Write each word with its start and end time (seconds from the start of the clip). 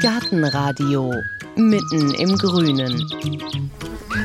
Gartenradio 0.00 1.12
mitten 1.56 2.14
im 2.14 2.38
Grünen. 2.38 3.06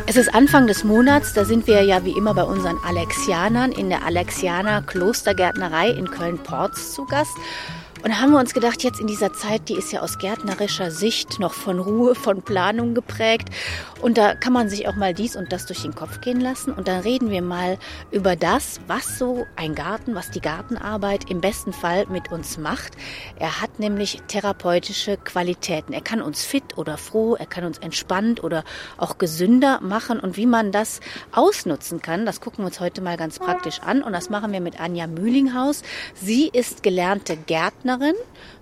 Es 0.07 0.15
ist 0.15 0.33
Anfang 0.33 0.67
des 0.67 0.85
Monats, 0.85 1.33
da 1.33 1.43
sind 1.43 1.67
wir 1.67 1.83
ja 1.83 2.05
wie 2.05 2.17
immer 2.17 2.33
bei 2.33 2.43
unseren 2.43 2.77
Alexianern 2.77 3.73
in 3.73 3.89
der 3.89 4.05
Alexianer 4.05 4.81
Klostergärtnerei 4.83 5.89
in 5.89 6.09
Köln-Porz 6.09 6.93
zu 6.93 7.05
Gast. 7.05 7.35
Und 8.05 8.11
da 8.11 8.19
haben 8.19 8.33
wir 8.33 8.39
uns 8.39 8.53
gedacht, 8.53 8.83
jetzt 8.83 8.99
in 8.99 9.07
dieser 9.07 9.33
Zeit, 9.33 9.67
die 9.67 9.73
ist 9.73 9.91
ja 9.91 10.01
aus 10.01 10.19
gärtnerischer 10.19 10.91
Sicht 10.91 11.39
noch 11.39 11.53
von 11.53 11.79
Ruhe, 11.79 12.13
von 12.13 12.43
Planung 12.43 12.93
geprägt. 12.93 13.49
Und 13.99 14.19
da 14.19 14.35
kann 14.35 14.53
man 14.53 14.69
sich 14.69 14.87
auch 14.87 14.95
mal 14.95 15.15
dies 15.15 15.35
und 15.35 15.51
das 15.51 15.65
durch 15.65 15.81
den 15.81 15.95
Kopf 15.95 16.21
gehen 16.21 16.39
lassen. 16.39 16.71
Und 16.71 16.87
dann 16.87 16.99
reden 16.99 17.31
wir 17.31 17.41
mal 17.41 17.79
über 18.11 18.35
das, 18.35 18.79
was 18.85 19.17
so 19.17 19.47
ein 19.55 19.73
Garten, 19.73 20.13
was 20.13 20.29
die 20.29 20.39
Gartenarbeit 20.39 21.31
im 21.31 21.41
besten 21.41 21.73
Fall 21.73 22.05
mit 22.05 22.31
uns 22.31 22.59
macht. 22.59 22.93
Er 23.39 23.59
hat 23.59 23.79
nämlich 23.79 24.21
therapeutische 24.27 25.17
Qualitäten. 25.17 25.91
Er 25.91 26.01
kann 26.01 26.21
uns 26.21 26.45
fit 26.45 26.77
oder 26.77 26.99
froh, 26.99 27.33
er 27.33 27.47
kann 27.47 27.65
uns 27.65 27.79
entspannt 27.79 28.43
oder 28.43 28.65
auch 28.97 29.17
gesünder 29.17 29.81
machen. 29.81 30.19
Und 30.19 30.37
wie 30.37 30.45
man 30.45 30.71
das 30.71 30.99
ausnutzen 31.31 32.03
kann, 32.03 32.27
das 32.27 32.39
gucken 32.39 32.59
wir 32.59 32.67
uns 32.67 32.79
heute 32.79 33.01
mal 33.01 33.17
ganz 33.17 33.39
praktisch 33.39 33.79
an. 33.79 34.03
Und 34.03 34.13
das 34.13 34.29
machen 34.29 34.51
wir 34.51 34.61
mit 34.61 34.79
Anja 34.79 35.07
Mühlinghaus. 35.07 35.81
Sie 36.13 36.49
ist 36.53 36.83
gelernte 36.83 37.35
Gärtnerin 37.35 37.94
Gärtnerin. 37.95 38.15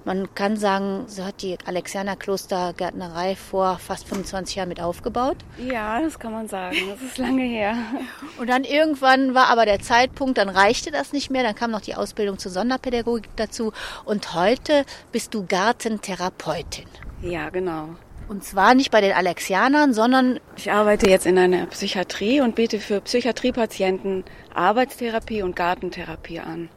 Man 0.05 0.35
kann 0.35 0.57
sagen, 0.57 1.05
sie 1.07 1.23
hat 1.23 1.41
die 1.41 1.57
Alexianer 1.65 2.15
Klostergärtnerei 2.15 3.35
vor 3.35 3.79
fast 3.79 4.07
25 4.07 4.55
Jahren 4.55 4.69
mit 4.69 4.81
aufgebaut. 4.81 5.37
Ja, 5.57 6.01
das 6.01 6.19
kann 6.19 6.33
man 6.33 6.47
sagen. 6.47 6.77
Das 6.89 7.01
ist 7.01 7.17
lange 7.17 7.43
her. 7.43 7.75
Und 8.37 8.49
dann 8.49 8.63
irgendwann 8.63 9.33
war 9.33 9.47
aber 9.47 9.65
der 9.65 9.79
Zeitpunkt, 9.79 10.37
dann 10.37 10.49
reichte 10.49 10.91
das 10.91 11.13
nicht 11.13 11.29
mehr. 11.29 11.43
Dann 11.43 11.55
kam 11.55 11.71
noch 11.71 11.81
die 11.81 11.95
Ausbildung 11.95 12.37
zur 12.37 12.51
Sonderpädagogik 12.51 13.35
dazu. 13.35 13.71
Und 14.05 14.33
heute 14.33 14.85
bist 15.11 15.33
du 15.33 15.45
Gartentherapeutin. 15.45 16.87
Ja, 17.21 17.49
genau. 17.49 17.89
Und 18.27 18.43
zwar 18.43 18.73
nicht 18.73 18.89
bei 18.89 19.01
den 19.01 19.11
Alexianern, 19.11 19.93
sondern 19.93 20.39
ich 20.55 20.71
arbeite 20.71 21.09
jetzt 21.09 21.25
in 21.25 21.37
einer 21.37 21.65
Psychiatrie 21.67 22.41
und 22.41 22.55
biete 22.55 22.79
für 22.79 23.01
Psychiatriepatienten 23.01 24.23
Arbeitstherapie 24.53 25.41
und 25.41 25.55
Gartentherapie 25.55 26.39
an. 26.39 26.69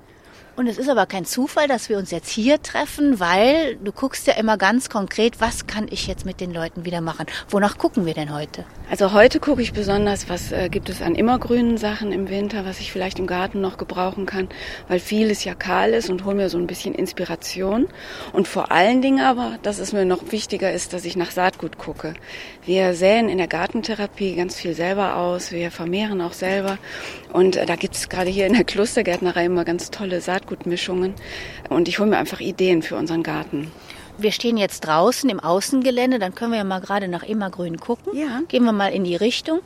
Und 0.56 0.68
es 0.68 0.78
ist 0.78 0.88
aber 0.88 1.04
kein 1.04 1.26
Zufall, 1.26 1.68
dass 1.68 1.90
wir 1.90 1.98
uns 1.98 2.10
jetzt 2.10 2.30
hier 2.30 2.62
treffen, 2.62 3.20
weil 3.20 3.76
du 3.76 3.92
guckst 3.92 4.26
ja 4.26 4.32
immer 4.34 4.56
ganz 4.56 4.88
konkret, 4.88 5.38
was 5.38 5.66
kann 5.66 5.86
ich 5.90 6.06
jetzt 6.06 6.24
mit 6.24 6.40
den 6.40 6.50
Leuten 6.50 6.86
wieder 6.86 7.02
machen? 7.02 7.26
Wonach 7.50 7.76
gucken 7.76 8.06
wir 8.06 8.14
denn 8.14 8.34
heute? 8.34 8.64
Also 8.88 9.12
heute 9.12 9.38
gucke 9.38 9.60
ich 9.60 9.74
besonders, 9.74 10.30
was 10.30 10.52
äh, 10.52 10.70
gibt 10.70 10.88
es 10.88 11.02
an 11.02 11.14
immergrünen 11.14 11.76
Sachen 11.76 12.10
im 12.10 12.30
Winter, 12.30 12.64
was 12.64 12.80
ich 12.80 12.90
vielleicht 12.90 13.18
im 13.18 13.26
Garten 13.26 13.60
noch 13.60 13.76
gebrauchen 13.76 14.24
kann, 14.24 14.48
weil 14.88 14.98
vieles 14.98 15.44
ja 15.44 15.54
kahl 15.54 15.90
ist 15.90 16.08
und 16.08 16.24
hole 16.24 16.36
mir 16.36 16.48
so 16.48 16.56
ein 16.56 16.66
bisschen 16.66 16.94
Inspiration. 16.94 17.88
Und 18.32 18.48
vor 18.48 18.72
allen 18.72 19.02
Dingen 19.02 19.22
aber, 19.22 19.58
dass 19.62 19.78
es 19.78 19.92
mir 19.92 20.06
noch 20.06 20.32
wichtiger 20.32 20.72
ist, 20.72 20.94
dass 20.94 21.04
ich 21.04 21.16
nach 21.16 21.32
Saatgut 21.32 21.76
gucke. 21.76 22.14
Wir 22.64 22.94
säen 22.94 23.28
in 23.28 23.36
der 23.36 23.48
Gartentherapie 23.48 24.36
ganz 24.36 24.56
viel 24.56 24.72
selber 24.72 25.16
aus, 25.16 25.52
wir 25.52 25.70
vermehren 25.70 26.22
auch 26.22 26.32
selber. 26.32 26.78
Und 27.34 27.56
äh, 27.56 27.66
da 27.66 27.76
gibt 27.76 27.94
es 27.94 28.08
gerade 28.08 28.30
hier 28.30 28.46
in 28.46 28.54
der 28.54 28.64
Klostergärtnerei 28.64 29.44
immer 29.44 29.66
ganz 29.66 29.90
tolle 29.90 30.22
Saatgut 30.22 30.45
Saatgutmischungen. 30.46 31.14
Und 31.68 31.88
ich 31.88 31.98
hole 31.98 32.08
mir 32.08 32.18
einfach 32.18 32.40
Ideen 32.40 32.82
für 32.82 32.96
unseren 32.96 33.22
Garten. 33.22 33.70
Wir 34.18 34.32
stehen 34.32 34.56
jetzt 34.56 34.80
draußen 34.80 35.28
im 35.28 35.40
Außengelände, 35.40 36.18
dann 36.18 36.34
können 36.34 36.52
wir 36.52 36.58
ja 36.58 36.64
mal 36.64 36.80
gerade 36.80 37.06
nach 37.06 37.22
Immergrün 37.22 37.76
gucken. 37.78 38.16
Ja. 38.16 38.40
Gehen 38.48 38.64
wir 38.64 38.72
mal 38.72 38.88
in 38.88 39.04
die 39.04 39.16
Richtung. 39.16 39.60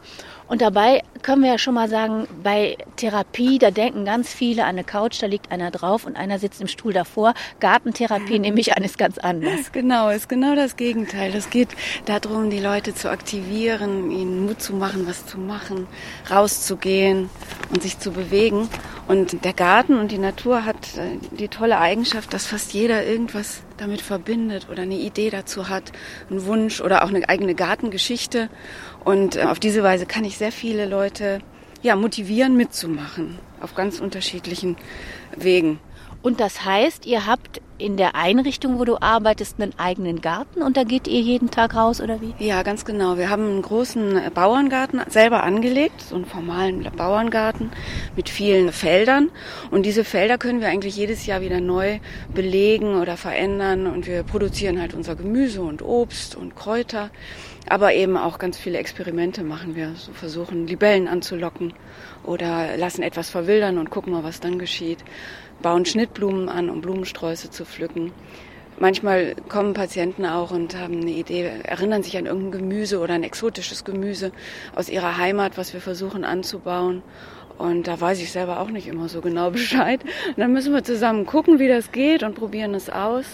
Und 0.50 0.62
dabei 0.62 1.04
können 1.22 1.44
wir 1.44 1.50
ja 1.52 1.58
schon 1.58 1.74
mal 1.74 1.88
sagen, 1.88 2.26
bei 2.42 2.76
Therapie, 2.96 3.60
da 3.60 3.70
denken 3.70 4.04
ganz 4.04 4.34
viele 4.34 4.64
an 4.64 4.70
eine 4.70 4.82
Couch, 4.82 5.22
da 5.22 5.26
liegt 5.26 5.52
einer 5.52 5.70
drauf 5.70 6.04
und 6.04 6.16
einer 6.16 6.40
sitzt 6.40 6.60
im 6.60 6.66
Stuhl 6.66 6.92
davor. 6.92 7.34
Gartentherapie 7.60 8.40
nehme 8.40 8.58
ich 8.58 8.76
an, 8.76 8.82
ist 8.82 8.98
ganz 8.98 9.16
anders. 9.18 9.70
Genau, 9.80 10.10
ist 10.10 10.28
genau 10.28 10.56
das 10.56 10.76
Gegenteil. 10.76 11.32
Es 11.34 11.50
geht 11.50 11.68
darum, 12.04 12.50
die 12.50 12.58
Leute 12.58 12.94
zu 12.94 13.08
aktivieren, 13.10 14.10
ihnen 14.10 14.44
Mut 14.44 14.60
zu 14.60 14.74
machen, 14.74 15.06
was 15.06 15.24
zu 15.24 15.38
machen, 15.38 15.86
rauszugehen 16.28 17.30
und 17.72 17.82
sich 17.82 18.00
zu 18.00 18.10
bewegen. 18.10 18.68
Und 19.06 19.44
der 19.44 19.52
Garten 19.52 19.98
und 19.98 20.10
die 20.10 20.18
Natur 20.18 20.64
hat 20.64 20.96
äh, 20.96 21.18
die 21.30 21.48
tolle 21.48 21.78
Eigenschaft, 21.78 22.34
dass 22.34 22.46
fast 22.46 22.72
jeder 22.72 23.04
irgendwas 23.04 23.62
damit 23.76 24.00
verbindet 24.00 24.68
oder 24.70 24.82
eine 24.82 24.96
Idee 24.96 25.30
dazu 25.30 25.68
hat, 25.68 25.92
einen 26.30 26.44
Wunsch 26.46 26.80
oder 26.80 27.04
auch 27.04 27.08
eine 27.08 27.28
eigene 27.28 27.54
Gartengeschichte. 27.54 28.48
Und 29.04 29.36
äh, 29.36 29.42
auf 29.44 29.58
diese 29.58 29.82
Weise 29.82 30.06
kann 30.06 30.24
ich 30.24 30.36
sehr 30.36 30.52
viele 30.52 30.86
Leute 30.86 31.40
ja, 31.82 31.96
motivieren, 31.96 32.56
mitzumachen. 32.56 33.38
Auf 33.60 33.74
ganz 33.74 34.00
unterschiedlichen 34.00 34.76
Wegen. 35.36 35.78
Und 36.22 36.40
das 36.40 36.64
heißt, 36.66 37.06
ihr 37.06 37.26
habt 37.26 37.62
in 37.78 37.96
der 37.96 38.14
Einrichtung, 38.14 38.78
wo 38.78 38.84
du 38.84 39.00
arbeitest, 39.00 39.58
einen 39.58 39.72
eigenen 39.78 40.20
Garten 40.20 40.62
und 40.62 40.76
da 40.76 40.84
geht 40.84 41.08
ihr 41.08 41.20
jeden 41.20 41.50
Tag 41.50 41.74
raus 41.74 42.00
oder 42.02 42.20
wie? 42.20 42.34
Ja, 42.38 42.62
ganz 42.62 42.84
genau. 42.84 43.16
Wir 43.16 43.30
haben 43.30 43.46
einen 43.46 43.62
großen 43.62 44.20
Bauerngarten 44.34 45.00
selber 45.08 45.42
angelegt, 45.42 46.02
so 46.02 46.16
einen 46.16 46.26
formalen 46.26 46.86
Bauerngarten 46.94 47.70
mit 48.16 48.28
vielen 48.28 48.70
Feldern. 48.70 49.30
Und 49.70 49.86
diese 49.86 50.04
Felder 50.04 50.36
können 50.36 50.60
wir 50.60 50.68
eigentlich 50.68 50.94
jedes 50.94 51.24
Jahr 51.24 51.40
wieder 51.40 51.60
neu 51.60 52.00
belegen 52.34 53.00
oder 53.00 53.16
verändern 53.16 53.86
und 53.86 54.06
wir 54.06 54.22
produzieren 54.22 54.78
halt 54.78 54.92
unser 54.92 55.16
Gemüse 55.16 55.62
und 55.62 55.80
Obst 55.80 56.36
und 56.36 56.54
Kräuter. 56.54 57.10
Aber 57.68 57.94
eben 57.94 58.16
auch 58.16 58.38
ganz 58.38 58.58
viele 58.58 58.78
Experimente 58.78 59.44
machen 59.44 59.76
wir. 59.76 59.94
So 59.96 60.12
versuchen 60.12 60.66
Libellen 60.66 61.08
anzulocken 61.08 61.74
oder 62.24 62.76
lassen 62.76 63.02
etwas 63.02 63.30
verwildern 63.30 63.78
und 63.78 63.90
gucken 63.90 64.12
mal, 64.12 64.24
was 64.24 64.40
dann 64.40 64.58
geschieht. 64.58 65.04
Bauen 65.62 65.84
Schnittblumen 65.84 66.48
an, 66.48 66.70
um 66.70 66.80
Blumensträuße 66.80 67.50
zu 67.50 67.64
pflücken. 67.64 68.12
Manchmal 68.78 69.34
kommen 69.50 69.74
Patienten 69.74 70.24
auch 70.24 70.52
und 70.52 70.74
haben 70.74 71.02
eine 71.02 71.10
Idee, 71.10 71.50
erinnern 71.64 72.02
sich 72.02 72.16
an 72.16 72.24
irgendein 72.24 72.60
Gemüse 72.60 72.98
oder 73.00 73.12
ein 73.12 73.24
exotisches 73.24 73.84
Gemüse 73.84 74.32
aus 74.74 74.88
ihrer 74.88 75.18
Heimat, 75.18 75.58
was 75.58 75.74
wir 75.74 75.82
versuchen 75.82 76.24
anzubauen. 76.24 77.02
Und 77.60 77.86
da 77.86 78.00
weiß 78.00 78.20
ich 78.20 78.32
selber 78.32 78.58
auch 78.60 78.70
nicht 78.70 78.88
immer 78.88 79.08
so 79.08 79.20
genau 79.20 79.50
Bescheid. 79.60 80.02
Und 80.28 80.38
dann 80.38 80.52
müssen 80.52 80.72
wir 80.72 80.82
zusammen 80.82 81.26
gucken, 81.26 81.58
wie 81.58 81.68
das 81.68 81.92
geht 81.92 82.22
und 82.22 82.34
probieren 82.34 82.74
es 82.74 82.88
aus. 82.88 83.26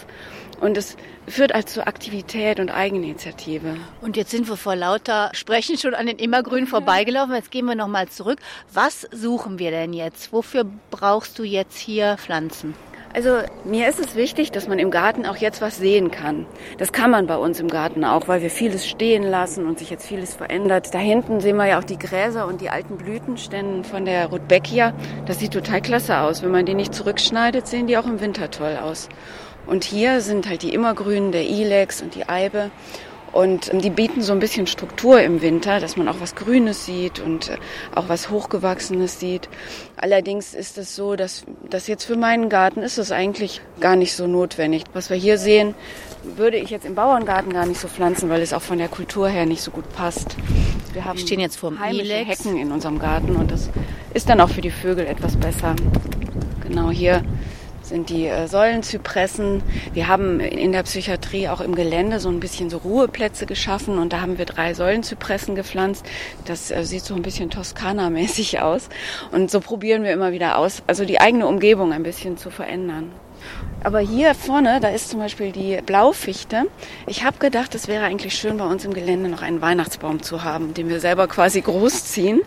Und 0.59 0.75
es 0.75 0.97
führt 1.27 1.53
also 1.53 1.67
zur 1.67 1.87
Aktivität 1.87 2.59
und 2.59 2.69
Eigeninitiative. 2.69 3.77
Und 4.01 4.17
jetzt 4.17 4.31
sind 4.31 4.49
wir 4.49 4.57
vor 4.57 4.75
lauter 4.75 5.29
Sprechen 5.33 5.77
schon 5.77 5.93
an 5.93 6.07
den 6.07 6.17
Immergrün 6.17 6.67
vorbeigelaufen. 6.67 7.35
Jetzt 7.35 7.51
gehen 7.51 7.65
wir 7.65 7.75
nochmal 7.75 8.09
zurück. 8.09 8.39
Was 8.73 9.07
suchen 9.11 9.59
wir 9.59 9.71
denn 9.71 9.93
jetzt? 9.93 10.33
Wofür 10.33 10.65
brauchst 10.89 11.37
du 11.39 11.43
jetzt 11.43 11.77
hier 11.77 12.17
Pflanzen? 12.17 12.73
Also 13.17 13.39
mir 13.65 13.89
ist 13.89 13.99
es 13.99 14.13
wichtig, 14.13 14.51
dass 14.51 14.67
man 14.67 14.77
im 14.77 14.91
Garten 14.91 15.25
auch 15.25 15.37
jetzt 15.37 15.59
was 15.59 15.77
sehen 15.77 16.11
kann. 16.11 16.45
Das 16.77 16.91
kann 16.91 17.09
man 17.09 17.25
bei 17.25 17.35
uns 17.35 17.59
im 17.59 17.67
Garten 17.67 18.05
auch, 18.05 18.27
weil 18.27 18.43
wir 18.43 18.51
vieles 18.51 18.87
stehen 18.87 19.23
lassen 19.23 19.65
und 19.65 19.79
sich 19.79 19.89
jetzt 19.89 20.05
vieles 20.05 20.35
verändert. 20.35 20.93
Da 20.93 20.99
hinten 20.99 21.39
sehen 21.39 21.57
wir 21.57 21.65
ja 21.65 21.79
auch 21.79 21.83
die 21.83 21.97
Gräser 21.97 22.45
und 22.45 22.61
die 22.61 22.69
alten 22.69 22.95
Blütenständen 22.97 23.83
von 23.85 24.05
der 24.05 24.27
Rudbeckia. 24.27 24.93
Das 25.25 25.39
sieht 25.39 25.53
total 25.53 25.81
klasse 25.81 26.19
aus. 26.19 26.43
Wenn 26.43 26.51
man 26.51 26.67
die 26.67 26.75
nicht 26.75 26.93
zurückschneidet, 26.93 27.65
sehen 27.65 27.87
die 27.87 27.97
auch 27.97 28.05
im 28.05 28.21
Winter 28.21 28.51
toll 28.51 28.77
aus. 28.79 29.09
Und 29.65 29.83
hier 29.83 30.21
sind 30.21 30.47
halt 30.47 30.61
die 30.61 30.75
Immergrünen, 30.75 31.31
der 31.31 31.49
Ilex 31.49 32.03
und 32.03 32.13
die 32.13 32.29
Eibe. 32.29 32.69
Und 33.37 33.71
ähm, 33.71 33.81
die 33.81 33.91
bieten 33.91 34.23
so 34.23 34.33
ein 34.33 34.39
bisschen 34.39 34.65
Struktur 34.65 35.21
im 35.21 35.43
Winter, 35.43 35.79
dass 35.79 35.95
man 35.95 36.07
auch 36.07 36.19
was 36.19 36.33
Grünes 36.33 36.87
sieht 36.87 37.19
und 37.19 37.49
äh, 37.49 37.57
auch 37.93 38.09
was 38.09 38.31
Hochgewachsenes 38.31 39.19
sieht. 39.19 39.47
Allerdings 39.95 40.55
ist 40.55 40.79
es 40.79 40.95
so, 40.95 41.15
dass 41.15 41.43
das 41.69 41.85
jetzt 41.85 42.03
für 42.03 42.15
meinen 42.15 42.49
Garten 42.49 42.81
ist 42.81 42.97
es 42.97 43.11
eigentlich 43.11 43.61
gar 43.79 43.95
nicht 43.95 44.15
so 44.15 44.25
notwendig. 44.25 44.85
Was 44.93 45.11
wir 45.11 45.17
hier 45.17 45.37
sehen, 45.37 45.75
würde 46.23 46.57
ich 46.57 46.71
jetzt 46.71 46.83
im 46.83 46.95
Bauerngarten 46.95 47.53
gar 47.53 47.67
nicht 47.67 47.79
so 47.79 47.87
pflanzen, 47.87 48.27
weil 48.31 48.41
es 48.41 48.53
auch 48.53 48.63
von 48.63 48.79
der 48.79 48.87
Kultur 48.87 49.29
her 49.29 49.45
nicht 49.45 49.61
so 49.61 49.69
gut 49.69 49.87
passt. 49.93 50.35
Wir 50.93 51.05
haben 51.05 51.19
wir 51.19 51.23
stehen 51.23 51.39
jetzt 51.39 51.57
vor 51.57 51.77
heimische. 51.77 52.15
Hecken 52.15 52.57
in 52.57 52.71
unserem 52.71 52.97
Garten 52.97 53.35
und 53.35 53.51
das 53.51 53.69
ist 54.15 54.29
dann 54.29 54.41
auch 54.41 54.49
für 54.49 54.61
die 54.61 54.71
Vögel 54.71 55.05
etwas 55.05 55.37
besser. 55.37 55.75
Genau 56.63 56.89
hier 56.89 57.21
sind 57.89 58.09
die 58.09 58.25
äh, 58.27 58.47
Säulenzypressen. 58.47 59.63
Wir 59.93 60.07
haben 60.07 60.39
in 60.39 60.71
der 60.71 60.83
Psychiatrie 60.83 61.47
auch 61.49 61.61
im 61.61 61.75
Gelände 61.75 62.19
so 62.19 62.29
ein 62.29 62.39
bisschen 62.39 62.69
so 62.69 62.77
Ruheplätze 62.77 63.45
geschaffen 63.45 63.97
und 63.97 64.13
da 64.13 64.21
haben 64.21 64.37
wir 64.37 64.45
drei 64.45 64.73
Säulenzypressen 64.73 65.55
gepflanzt. 65.55 66.05
Das 66.45 66.71
äh, 66.71 66.83
sieht 66.83 67.03
so 67.03 67.15
ein 67.15 67.21
bisschen 67.21 67.49
Toskana-mäßig 67.49 68.61
aus 68.61 68.89
und 69.31 69.49
so 69.51 69.59
probieren 69.59 70.03
wir 70.03 70.11
immer 70.11 70.31
wieder 70.31 70.57
aus, 70.57 70.83
also 70.87 71.05
die 71.05 71.19
eigene 71.19 71.47
Umgebung 71.47 71.93
ein 71.93 72.03
bisschen 72.03 72.37
zu 72.37 72.49
verändern. 72.49 73.11
Aber 73.83 73.99
hier 73.99 74.33
vorne, 74.33 74.79
da 74.81 74.89
ist 74.89 75.09
zum 75.09 75.19
Beispiel 75.19 75.51
die 75.51 75.79
Blaufichte. 75.85 76.63
Ich 77.05 77.23
habe 77.23 77.37
gedacht, 77.37 77.75
es 77.75 77.87
wäre 77.87 78.05
eigentlich 78.05 78.35
schön, 78.35 78.57
bei 78.57 78.65
uns 78.65 78.83
im 78.83 78.93
Gelände 78.93 79.29
noch 79.29 79.41
einen 79.41 79.61
Weihnachtsbaum 79.61 80.21
zu 80.21 80.43
haben, 80.43 80.73
den 80.73 80.89
wir 80.89 80.99
selber 80.99 81.27
quasi 81.27 81.61
großziehen. 81.61 82.41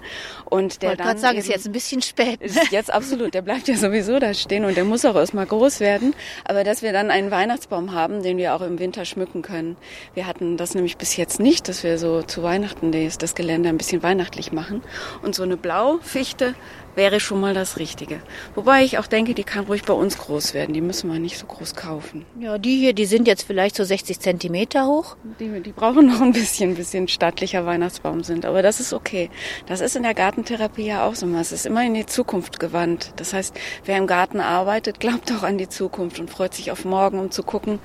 Und 0.51 0.83
der 0.83 0.91
wollte 0.91 1.03
gerade 1.05 1.21
sagen, 1.21 1.39
ist 1.39 1.47
eben- 1.47 1.55
jetzt 1.55 1.67
ein 1.67 1.73
bisschen 1.73 2.03
spät. 2.03 2.41
ist 2.43 2.71
jetzt 2.71 2.93
absolut, 2.93 3.33
der 3.35 3.43
bleibt 3.43 3.69
ja 3.69 3.77
sowieso 3.77 4.19
da 4.19 4.35
stehen 4.35 4.65
und 4.65 4.77
der 4.77 4.85
muss 4.85 5.05
auch 5.05 5.15
erstmal 5.15 5.47
groß 5.47 5.81
werden. 5.81 6.15
Aber 6.45 6.65
dass 6.65 6.83
wir 6.83 6.93
dann 6.93 7.11
einen 7.11 7.31
Weihnachtsbaum 7.31 7.93
haben, 7.93 8.23
den 8.23 8.37
wir 8.37 8.55
auch 8.55 8.61
im 8.61 8.79
Winter 8.79 9.05
schmücken 9.05 9.43
können. 9.43 9.77
Wir 10.15 10.27
hatten 10.27 10.57
das 10.57 10.75
nämlich 10.75 10.97
bis 10.97 11.17
jetzt 11.17 11.41
nicht, 11.41 11.69
dass 11.69 11.83
wir 11.85 11.99
so 11.99 12.23
zu 12.23 12.43
Weihnachten 12.43 12.91
das, 12.93 13.35
Gelände 13.35 13.69
ein 13.69 13.79
bisschen 13.79 14.03
weihnachtlich 14.03 14.53
machen. 14.53 14.83
Und 15.23 15.35
so 15.35 15.45
eine 15.45 15.57
Blaufichte 15.57 16.55
wäre 16.97 17.21
schon 17.21 17.41
mal 17.41 17.55
das 17.55 17.79
Richtige. 17.79 18.21
Wobei 18.57 18.83
ich 18.83 18.99
auch 18.99 19.07
denke, 19.07 19.35
die 19.35 19.45
kann 19.45 19.67
ruhig 19.67 19.85
bei 19.85 19.93
uns 19.93 20.19
groß 20.19 20.55
werden. 20.55 20.75
Die 20.75 20.81
müssen 20.81 21.11
wir 21.13 21.21
nicht 21.21 21.39
so 21.39 21.47
groß 21.47 21.77
kaufen. 21.77 22.27
Ja, 22.41 22.59
die 22.59 22.77
hier, 22.79 22.93
die 22.93 23.07
sind 23.07 23.29
jetzt 23.29 23.45
vielleicht 23.45 23.77
so 23.77 23.85
60 23.85 24.19
Zentimeter 24.19 24.87
hoch. 24.87 25.17
Die, 25.39 25.61
die 25.61 25.71
brauchen 25.73 26.07
noch 26.09 26.21
ein 26.21 26.33
bisschen, 26.33 26.75
bisschen 26.75 27.07
stattlicher 27.07 27.65
Weihnachtsbaum 27.65 28.25
sind. 28.25 28.45
Aber 28.45 28.63
das 28.63 28.81
ist 28.81 28.93
okay. 28.93 29.31
Das 29.67 29.81
ist 29.81 29.95
in 29.95 30.03
der 30.03 30.15
Gartentherapie 30.41 30.87
ja 30.87 31.07
auch 31.07 31.15
so. 31.15 31.27
Es 31.37 31.53
ist 31.53 31.67
immer 31.67 31.85
in 31.85 31.95
die 31.95 32.07
Zukunft 32.07 32.61
gewandt. 32.61 33.13
Das 33.17 33.33
heißt, 33.33 33.55
wer 33.85 33.99
im 33.99 34.07
Garten 34.07 34.41
arbeitet, 34.41 34.99
glaubt 34.99 35.31
auch 35.33 35.43
an 35.43 35.59
die 35.59 35.69
Zukunft 35.69 36.19
und 36.19 36.31
freut 36.31 36.55
sich 36.55 36.71
auf 36.71 36.85
morgen, 36.85 37.19
um 37.19 37.31
zu 37.31 37.43
gucken, 37.43 37.79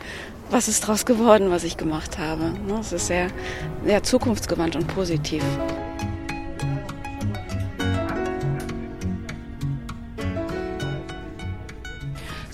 was 0.50 0.68
ist 0.68 0.88
draus 0.88 1.06
geworden, 1.06 1.52
was 1.52 1.64
ich 1.64 1.76
gemacht 1.76 2.18
habe. 2.18 2.54
Ne, 2.68 2.78
Es 2.80 2.94
ist 2.94 3.08
sehr, 3.08 3.28
sehr 3.84 4.04
zukunftsgewandt 4.04 4.76
und 4.76 4.88
positiv. 4.88 5.44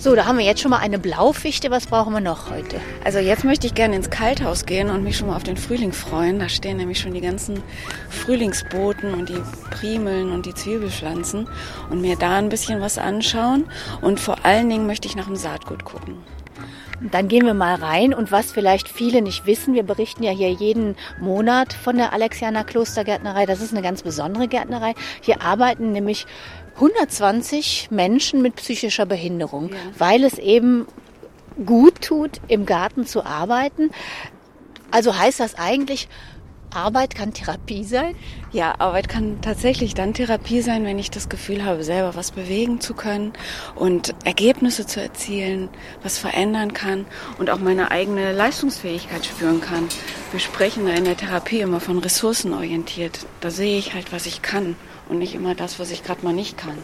So, 0.02 0.16
da 0.16 0.26
haben 0.26 0.36
wir 0.36 0.44
jetzt 0.44 0.60
schon 0.60 0.72
mal 0.72 0.80
eine 0.80 0.98
Blaufichte. 0.98 1.70
Was 1.70 1.86
brauchen 1.86 2.12
wir 2.12 2.20
noch 2.20 2.50
heute? 2.50 2.80
Also 3.04 3.20
jetzt 3.20 3.44
möchte 3.44 3.68
ich 3.68 3.74
gerne 3.76 3.94
ins 3.94 4.10
Kalthaus 4.10 4.66
gehen 4.66 4.90
und 4.90 5.04
mich 5.04 5.16
schon 5.16 5.28
mal 5.28 5.36
auf 5.36 5.44
den 5.44 5.56
Frühling 5.56 5.92
freuen. 5.92 6.40
Da 6.40 6.48
stehen 6.48 6.78
nämlich 6.78 6.98
schon 6.98 7.14
die 7.14 7.20
ganzen 7.20 7.62
Frühlingsboten 8.10 9.14
und 9.14 9.28
die 9.28 9.40
Primeln 9.70 10.32
und 10.32 10.44
die 10.44 10.54
Zwiebelpflanzen 10.54 11.48
und 11.88 12.00
mir 12.00 12.16
da 12.16 12.38
ein 12.38 12.48
bisschen 12.48 12.80
was 12.80 12.98
anschauen. 12.98 13.66
Und 14.00 14.18
vor 14.18 14.44
allen 14.44 14.68
Dingen 14.68 14.88
möchte 14.88 15.06
ich 15.06 15.14
nach 15.14 15.26
dem 15.26 15.36
Saatgut 15.36 15.84
gucken. 15.84 16.16
Dann 17.10 17.28
gehen 17.28 17.46
wir 17.46 17.54
mal 17.54 17.76
rein 17.76 18.14
und 18.14 18.30
was 18.30 18.52
vielleicht 18.52 18.88
viele 18.88 19.22
nicht 19.22 19.46
wissen, 19.46 19.74
wir 19.74 19.82
berichten 19.82 20.22
ja 20.22 20.30
hier 20.30 20.50
jeden 20.50 20.96
Monat 21.20 21.72
von 21.72 21.96
der 21.96 22.12
Alexianer 22.12 22.62
Klostergärtnerei. 22.62 23.46
Das 23.46 23.60
ist 23.60 23.72
eine 23.72 23.82
ganz 23.82 24.02
besondere 24.02 24.46
Gärtnerei. 24.46 24.94
Hier 25.20 25.42
arbeiten 25.42 25.90
nämlich 25.90 26.26
120 26.76 27.88
Menschen 27.90 28.42
mit 28.42 28.56
psychischer 28.56 29.06
Behinderung, 29.06 29.70
Ja. 29.70 29.76
weil 29.98 30.24
es 30.24 30.38
eben 30.38 30.86
gut 31.66 32.00
tut, 32.00 32.40
im 32.48 32.66
Garten 32.66 33.06
zu 33.06 33.24
arbeiten. 33.24 33.90
Also 34.90 35.16
heißt 35.16 35.40
das 35.40 35.54
eigentlich, 35.58 36.08
Arbeit 36.74 37.14
kann 37.14 37.34
Therapie 37.34 37.84
sein? 37.84 38.14
Ja, 38.50 38.74
Arbeit 38.78 39.06
kann 39.10 39.42
tatsächlich 39.42 39.92
dann 39.92 40.14
Therapie 40.14 40.62
sein, 40.62 40.86
wenn 40.86 40.98
ich 40.98 41.10
das 41.10 41.28
Gefühl 41.28 41.66
habe, 41.66 41.84
selber 41.84 42.14
was 42.14 42.30
bewegen 42.30 42.80
zu 42.80 42.94
können 42.94 43.34
und 43.74 44.14
Ergebnisse 44.24 44.86
zu 44.86 45.00
erzielen, 45.02 45.68
was 46.02 46.16
verändern 46.18 46.72
kann 46.72 47.04
und 47.38 47.50
auch 47.50 47.58
meine 47.58 47.90
eigene 47.90 48.32
Leistungsfähigkeit 48.32 49.26
spüren 49.26 49.60
kann. 49.60 49.86
Wir 50.30 50.40
sprechen 50.40 50.86
da 50.86 50.92
in 50.92 51.04
der 51.04 51.16
Therapie 51.18 51.60
immer 51.60 51.80
von 51.80 51.98
ressourcenorientiert. 51.98 53.18
Da 53.42 53.50
sehe 53.50 53.78
ich 53.78 53.92
halt, 53.92 54.10
was 54.12 54.24
ich 54.24 54.40
kann 54.40 54.74
und 55.08 55.18
nicht 55.18 55.34
immer 55.34 55.54
das, 55.54 55.78
was 55.78 55.90
ich 55.90 56.02
gerade 56.02 56.24
mal 56.24 56.32
nicht 56.32 56.56
kann. 56.56 56.78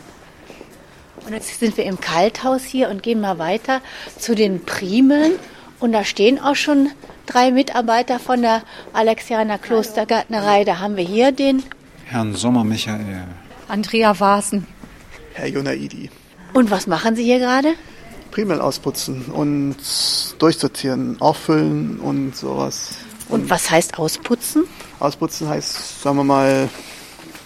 Und 1.26 1.32
jetzt 1.32 1.60
sind 1.60 1.76
wir 1.76 1.84
im 1.84 2.00
Kalthaus 2.00 2.62
hier 2.64 2.88
und 2.88 3.02
gehen 3.02 3.20
mal 3.20 3.38
weiter 3.38 3.80
zu 4.18 4.34
den 4.34 4.64
Primeln. 4.64 5.32
Und 5.80 5.92
da 5.92 6.04
stehen 6.04 6.40
auch 6.40 6.56
schon 6.56 6.90
drei 7.26 7.52
Mitarbeiter 7.52 8.18
von 8.18 8.42
der 8.42 8.62
Alexianer 8.92 9.58
Klostergärtnerei. 9.58 10.64
Da 10.64 10.78
haben 10.78 10.96
wir 10.96 11.04
hier 11.04 11.32
den. 11.32 11.62
Herrn 12.06 12.34
Sommer 12.34 12.64
Michael. 12.64 13.24
Andrea 13.68 14.18
Vasen. 14.18 14.66
Herr 15.34 15.46
Jonaidi. 15.46 16.10
Und 16.54 16.70
was 16.70 16.86
machen 16.86 17.14
Sie 17.14 17.24
hier 17.24 17.38
gerade? 17.38 17.74
Primel 18.30 18.60
ausputzen 18.60 19.26
und 19.26 19.76
durchsortieren, 20.38 21.20
auffüllen 21.20 22.00
und 22.00 22.36
sowas. 22.36 22.96
Und 23.28 23.50
was 23.50 23.70
heißt 23.70 23.98
ausputzen? 23.98 24.64
Ausputzen 25.00 25.48
heißt, 25.48 26.02
sagen 26.02 26.16
wir 26.16 26.24
mal, 26.24 26.68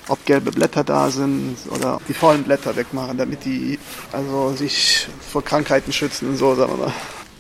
ob 0.09 0.25
gelbe 0.27 0.51
Blätter 0.51 0.85
da 0.85 1.11
sind 1.11 1.57
oder 1.71 2.01
die 2.09 2.15
faulen 2.15 2.45
Blätter 2.45 2.75
wegmachen, 2.77 3.19
damit 3.19 3.45
die 3.45 3.79
also 4.13 4.55
sich 4.55 5.07
vor 5.21 5.45
Krankheiten 5.45 5.93
schützen 5.93 6.29
und 6.31 6.37
so, 6.37 6.55
sagen 6.55 6.73
wir 6.73 6.87
mal. 6.87 6.93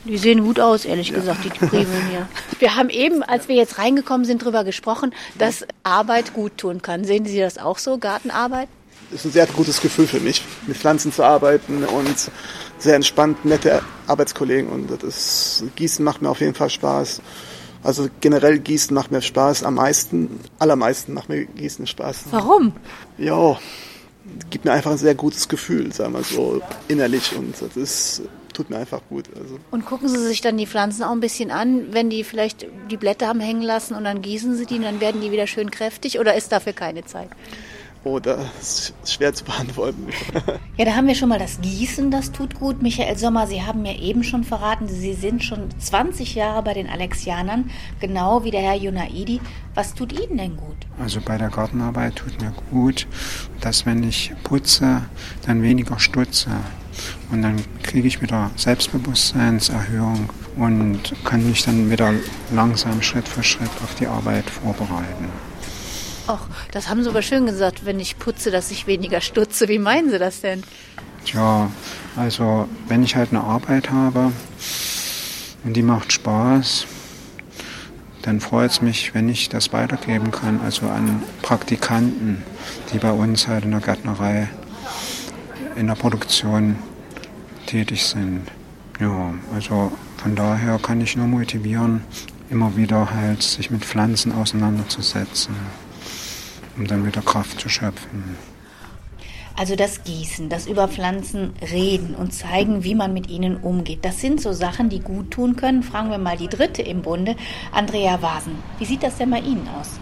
Die 0.04 0.18
sehen 0.18 0.42
gut 0.42 0.58
aus, 0.58 0.84
ehrlich 0.84 1.14
gesagt, 1.14 1.44
die 1.44 1.50
Primeln 1.50 2.06
hier. 2.10 2.28
Wir 2.58 2.74
haben 2.74 2.90
eben, 2.90 3.22
als 3.22 3.48
wir 3.48 3.54
jetzt 3.54 3.78
reingekommen 3.78 4.24
sind, 4.24 4.42
darüber 4.42 4.64
gesprochen, 4.64 5.14
dass 5.38 5.64
Arbeit 5.84 6.34
gut 6.34 6.58
tun 6.58 6.82
kann. 6.82 7.04
Sehen 7.04 7.24
Sie 7.24 7.38
das 7.38 7.58
auch 7.58 7.78
so, 7.78 7.98
Gartenarbeit? 7.98 8.68
Das 9.10 9.20
ist 9.20 9.26
ein 9.26 9.32
sehr 9.32 9.46
gutes 9.46 9.80
Gefühl 9.80 10.06
für 10.06 10.20
mich, 10.20 10.42
mit 10.66 10.76
Pflanzen 10.76 11.12
zu 11.12 11.22
arbeiten 11.22 11.84
und 11.84 12.30
sehr 12.78 12.96
entspannt, 12.96 13.44
nette 13.44 13.82
Arbeitskollegen 14.06 14.70
und 14.70 14.90
das 15.02 15.62
Gießen 15.76 16.04
macht 16.04 16.22
mir 16.22 16.30
auf 16.30 16.40
jeden 16.40 16.54
Fall 16.54 16.70
Spaß. 16.70 17.20
Also 17.82 18.08
generell 18.20 18.58
Gießen 18.58 18.94
macht 18.94 19.10
mir 19.10 19.22
Spaß 19.22 19.64
am 19.64 19.74
meisten, 19.74 20.40
allermeisten 20.58 21.14
macht 21.14 21.28
mir 21.28 21.46
Gießen 21.46 21.86
Spaß. 21.86 22.24
Warum? 22.30 22.72
Ja, 23.18 23.58
gibt 24.50 24.64
mir 24.64 24.72
einfach 24.72 24.92
ein 24.92 24.98
sehr 24.98 25.14
gutes 25.14 25.48
Gefühl, 25.48 25.92
sagen 25.92 26.12
wir 26.14 26.22
so, 26.22 26.62
innerlich 26.88 27.34
und 27.36 27.54
das 27.60 27.76
ist, 27.76 28.22
tut 28.52 28.70
mir 28.70 28.76
einfach 28.76 29.00
gut. 29.08 29.24
Also 29.36 29.58
Und 29.70 29.84
gucken 29.84 30.08
Sie 30.08 30.18
sich 30.18 30.40
dann 30.40 30.56
die 30.56 30.66
Pflanzen 30.66 31.02
auch 31.02 31.10
ein 31.10 31.20
bisschen 31.20 31.50
an, 31.50 31.92
wenn 31.92 32.08
die 32.08 32.22
vielleicht 32.22 32.66
die 32.90 32.96
Blätter 32.96 33.26
haben 33.26 33.40
hängen 33.40 33.62
lassen 33.62 33.94
und 33.94 34.04
dann 34.04 34.22
gießen 34.22 34.56
Sie 34.56 34.66
die 34.66 34.76
und 34.76 34.82
dann 34.84 35.00
werden 35.00 35.20
die 35.20 35.32
wieder 35.32 35.46
schön 35.46 35.70
kräftig 35.70 36.20
oder 36.20 36.34
ist 36.36 36.52
dafür 36.52 36.72
keine 36.72 37.04
Zeit? 37.04 37.30
Oh, 38.04 38.18
das 38.18 38.92
ist 39.02 39.12
schwer 39.12 39.32
zu 39.32 39.44
beantworten. 39.44 40.06
Ja, 40.78 40.86
da 40.86 40.96
haben 40.96 41.06
wir 41.06 41.14
schon 41.14 41.28
mal 41.28 41.38
das 41.38 41.60
Gießen, 41.60 42.10
das 42.10 42.32
tut 42.32 42.54
gut. 42.54 42.80
Michael 42.80 43.18
Sommer, 43.18 43.46
Sie 43.46 43.62
haben 43.62 43.82
mir 43.82 43.98
eben 44.00 44.24
schon 44.24 44.42
verraten, 44.42 44.88
Sie 44.88 45.12
sind 45.12 45.44
schon 45.44 45.68
20 45.78 46.34
Jahre 46.34 46.62
bei 46.62 46.72
den 46.72 46.88
Alexianern, 46.88 47.70
genau 48.00 48.42
wie 48.42 48.50
der 48.50 48.62
Herr 48.62 48.76
Junaidi. 48.76 49.40
Was 49.74 49.92
tut 49.92 50.18
Ihnen 50.18 50.38
denn 50.38 50.56
gut? 50.56 50.76
Also 50.98 51.20
bei 51.20 51.36
der 51.36 51.50
Gartenarbeit 51.50 52.16
tut 52.16 52.40
mir 52.40 52.54
gut, 52.70 53.06
dass 53.60 53.84
wenn 53.84 54.02
ich 54.02 54.32
putze, 54.44 55.02
dann 55.46 55.62
weniger 55.62 55.98
stutze. 55.98 56.50
Und 57.30 57.42
dann 57.42 57.62
kriege 57.82 58.08
ich 58.08 58.22
wieder 58.22 58.50
Selbstbewusstseinserhöhung 58.56 60.30
und 60.56 61.14
kann 61.24 61.46
mich 61.46 61.64
dann 61.64 61.90
wieder 61.90 62.14
langsam 62.50 63.02
Schritt 63.02 63.28
für 63.28 63.42
Schritt 63.42 63.70
auf 63.84 63.94
die 63.94 64.06
Arbeit 64.06 64.48
vorbereiten. 64.48 65.51
Ach, 66.34 66.46
das 66.70 66.88
haben 66.88 67.02
Sie 67.02 67.10
aber 67.10 67.20
schön 67.20 67.44
gesagt, 67.44 67.84
wenn 67.84 68.00
ich 68.00 68.18
putze, 68.18 68.50
dass 68.50 68.70
ich 68.70 68.86
weniger 68.86 69.20
stutze. 69.20 69.68
Wie 69.68 69.78
meinen 69.78 70.10
Sie 70.10 70.18
das 70.18 70.40
denn? 70.40 70.62
Tja, 71.26 71.70
also 72.16 72.68
wenn 72.88 73.02
ich 73.02 73.16
halt 73.16 73.30
eine 73.30 73.44
Arbeit 73.44 73.90
habe 73.90 74.32
und 75.64 75.74
die 75.74 75.82
macht 75.82 76.10
Spaß, 76.10 76.86
dann 78.22 78.40
freut 78.40 78.70
es 78.70 78.80
mich, 78.80 79.14
wenn 79.14 79.28
ich 79.28 79.50
das 79.50 79.74
weitergeben 79.74 80.30
kann, 80.30 80.60
also 80.64 80.86
an 80.86 81.22
Praktikanten, 81.42 82.42
die 82.92 82.98
bei 82.98 83.12
uns 83.12 83.46
halt 83.46 83.64
in 83.64 83.72
der 83.72 83.80
Gärtnerei 83.80 84.48
in 85.76 85.86
der 85.86 85.96
Produktion 85.96 86.76
tätig 87.66 88.06
sind. 88.06 88.46
Ja, 88.98 89.34
also 89.54 89.92
von 90.16 90.34
daher 90.34 90.78
kann 90.78 91.02
ich 91.02 91.14
nur 91.14 91.26
motivieren, 91.26 92.04
immer 92.48 92.74
wieder 92.76 93.10
halt 93.12 93.42
sich 93.42 93.70
mit 93.70 93.84
Pflanzen 93.84 94.32
auseinanderzusetzen, 94.32 95.54
um 96.76 96.86
dann 96.86 97.06
wieder 97.06 97.22
Kraft 97.22 97.60
zu 97.60 97.68
schöpfen. 97.68 98.36
Also 99.54 99.76
das 99.76 100.02
Gießen, 100.02 100.48
das 100.48 100.66
über 100.66 100.88
Pflanzen 100.88 101.52
reden 101.60 102.14
und 102.14 102.32
zeigen, 102.32 102.84
wie 102.84 102.94
man 102.94 103.12
mit 103.12 103.28
ihnen 103.28 103.58
umgeht. 103.58 104.04
Das 104.04 104.20
sind 104.20 104.40
so 104.40 104.52
Sachen, 104.52 104.88
die 104.88 105.00
gut 105.00 105.30
tun 105.30 105.56
können. 105.56 105.82
Fragen 105.82 106.10
wir 106.10 106.18
mal 106.18 106.38
die 106.38 106.48
dritte 106.48 106.80
im 106.82 107.02
Bunde, 107.02 107.36
Andrea 107.70 108.22
Vasen. 108.22 108.54
Wie 108.78 108.86
sieht 108.86 109.02
das 109.02 109.18
denn 109.18 109.30
bei 109.30 109.40
Ihnen 109.40 109.68
aus? 109.78 110.00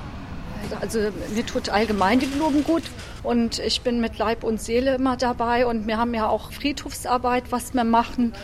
Also 0.80 1.00
mir 1.34 1.44
tut 1.44 1.68
allgemein 1.68 2.20
die 2.20 2.26
Blumen 2.26 2.62
gut 2.62 2.84
und 3.22 3.58
ich 3.58 3.80
bin 3.80 4.00
mit 4.00 4.18
Leib 4.18 4.44
und 4.44 4.60
Seele 4.60 4.94
immer 4.94 5.16
dabei 5.16 5.66
und 5.66 5.86
wir 5.86 5.96
haben 5.96 6.14
ja 6.14 6.28
auch 6.28 6.52
Friedhofsarbeit, 6.52 7.44
was 7.50 7.74
wir 7.74 7.84
machen. 7.84 8.34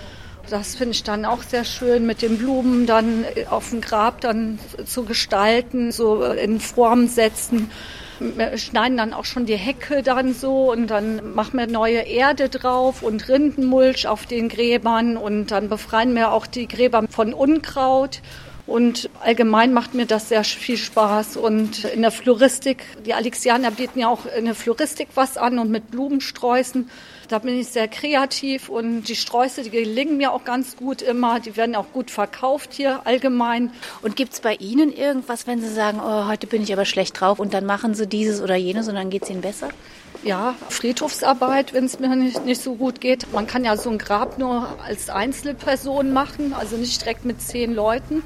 Das 0.51 0.75
finde 0.75 0.93
ich 0.93 1.03
dann 1.03 1.25
auch 1.25 1.43
sehr 1.43 1.65
schön, 1.65 2.07
mit 2.07 2.23
den 2.23 2.39
Blumen 2.39 2.87
dann 2.87 3.25
auf 3.51 3.71
dem 3.71 3.81
Grab 3.81 4.21
dann 4.23 4.59
zu 4.85 5.05
gestalten, 5.05 5.93
so 5.93 6.25
in 6.25 6.59
Form 6.59 7.07
setzen. 7.07 7.71
Wir 8.19 8.57
schneiden 8.57 8.97
dann 8.97 9.13
auch 9.13 9.25
schon 9.25 9.47
die 9.47 9.57
Hecke 9.57 10.03
dann 10.03 10.33
so 10.33 10.73
und 10.73 10.89
dann 10.89 11.35
machen 11.35 11.59
wir 11.59 11.67
neue 11.67 12.01
Erde 12.01 12.49
drauf 12.49 13.03
und 13.03 13.29
Rindenmulch 13.29 14.09
auf 14.09 14.27
den 14.27 14.49
Gräbern 14.49 15.17
und 15.17 15.51
dann 15.51 15.69
befreien 15.69 16.15
wir 16.15 16.33
auch 16.33 16.47
die 16.47 16.67
Gräber 16.67 17.05
von 17.11 17.35
Unkraut. 17.35 18.23
Und 18.67 19.11
allgemein 19.23 19.73
macht 19.73 19.95
mir 19.95 20.07
das 20.07 20.29
sehr 20.29 20.43
viel 20.43 20.77
Spaß. 20.77 21.37
Und 21.37 21.85
in 21.85 22.03
der 22.03 22.11
Floristik, 22.11 22.83
die 23.05 23.15
Alexianer 23.15 23.71
bieten 23.71 24.01
ja 24.01 24.09
auch 24.09 24.27
in 24.27 24.47
der 24.47 24.57
Floristik 24.57 25.09
was 25.15 25.37
an 25.37 25.59
und 25.59 25.71
mit 25.71 25.91
Blumensträußen. 25.91 26.91
Da 27.29 27.41
bin 27.41 27.59
ich 27.59 27.69
sehr 27.69 27.89
kreativ 27.89 28.69
und 28.69 29.03
die 29.03 29.17
Sträuße, 29.17 29.65
die 29.65 29.71
gelingen 29.71 30.17
mir 30.17 30.33
auch 30.33 30.45
ganz 30.45 30.77
gut 30.77 31.03
immer. 31.03 31.41
Die 31.41 31.57
werden 31.57 31.75
auch 31.75 31.93
gut 31.93 32.13
verkauft 32.13 32.73
hier 32.73 33.01
allgemein. 33.05 33.73
Und 34.03 34.15
gibt 34.15 34.35
es 34.35 34.41
bei 34.41 34.55
Ihnen 34.55 34.93
irgendwas, 34.93 35.49
wenn 35.49 35.61
Sie 35.61 35.69
sagen, 35.69 35.99
oh, 36.01 36.29
heute 36.29 36.47
bin 36.47 36.63
ich 36.63 36.73
aber 36.73 36.85
schlecht 36.85 37.21
drauf 37.21 37.41
und 37.41 37.53
dann 37.53 37.67
machen 37.67 37.95
Sie 37.95 38.07
dieses 38.07 38.41
oder 38.41 38.55
jenes 38.55 38.87
und 38.87 38.95
dann 38.95 39.11
geht 39.11 39.25
es 39.25 39.31
Ihnen 39.31 39.41
besser? 39.41 39.71
Ja, 40.23 40.55
Friedhofsarbeit, 40.69 41.75
wenn 41.75 41.85
es 41.85 41.99
mir 41.99 42.15
nicht, 42.15 42.45
nicht 42.45 42.61
so 42.61 42.77
gut 42.77 43.01
geht. 43.01 43.33
Man 43.33 43.49
kann 43.49 43.65
ja 43.65 43.77
so 43.77 43.91
ein 43.91 43.99
Grab 43.99 44.39
nur 44.39 44.69
als 44.85 45.11
Einzelperson 45.11 46.13
machen, 46.13 46.53
also 46.53 46.77
nicht 46.77 47.01
direkt 47.03 47.25
mit 47.25 47.43
zehn 47.43 47.75
Leuten. 47.75 48.23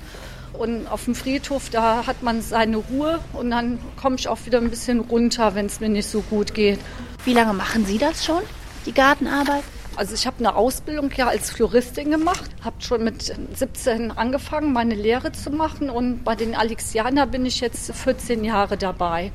Und 0.52 0.88
auf 0.88 1.07
dem 1.07 1.14
Friedhof, 1.14 1.71
da 1.71 2.07
hat 2.07 2.23
man 2.23 2.42
seine 2.42 2.76
Ruhe 2.76 3.21
und 3.33 3.50
dann 3.50 3.78
komme 4.00 4.16
ich 4.16 4.28
auch 4.28 4.38
wieder 4.45 4.59
ein 4.59 4.69
bisschen 4.69 5.00
runter, 5.00 5.54
wenn 5.54 5.66
es 5.66 5.80
mir 5.80 5.88
nicht 5.88 6.09
so 6.09 6.21
gut 6.21 6.54
geht. 6.54 6.78
Wie 7.25 7.33
lange 7.33 7.54
machen 7.54 7.87
Sie 7.87 7.99
das 7.99 8.25
schon, 8.25 8.42
die 8.87 8.93
Gartenarbeit? 8.93 9.63
Also 9.97 10.15
ich 10.15 10.27
habe 10.27 10.39
eine 10.39 10.55
Ausbildung 10.55 11.11
ja 11.17 11.27
als 11.27 11.51
Floristin 11.51 12.11
gemacht, 12.11 12.51
habe 12.65 12.81
schon 12.81 13.05
mit 13.05 13.35
17 13.55 14.13
angefangen, 14.13 14.73
meine 14.73 14.95
Lehre 14.95 15.33
zu 15.33 15.51
machen 15.51 15.91
und 15.91 16.25
bei 16.25 16.37
den 16.37 16.55
Alexianer 16.55 17.27
bin 17.27 17.45
ich 17.45 17.61
jetzt 17.61 17.93
14 17.93 18.45
Jahre 18.45 18.77
dabei. 18.77 19.33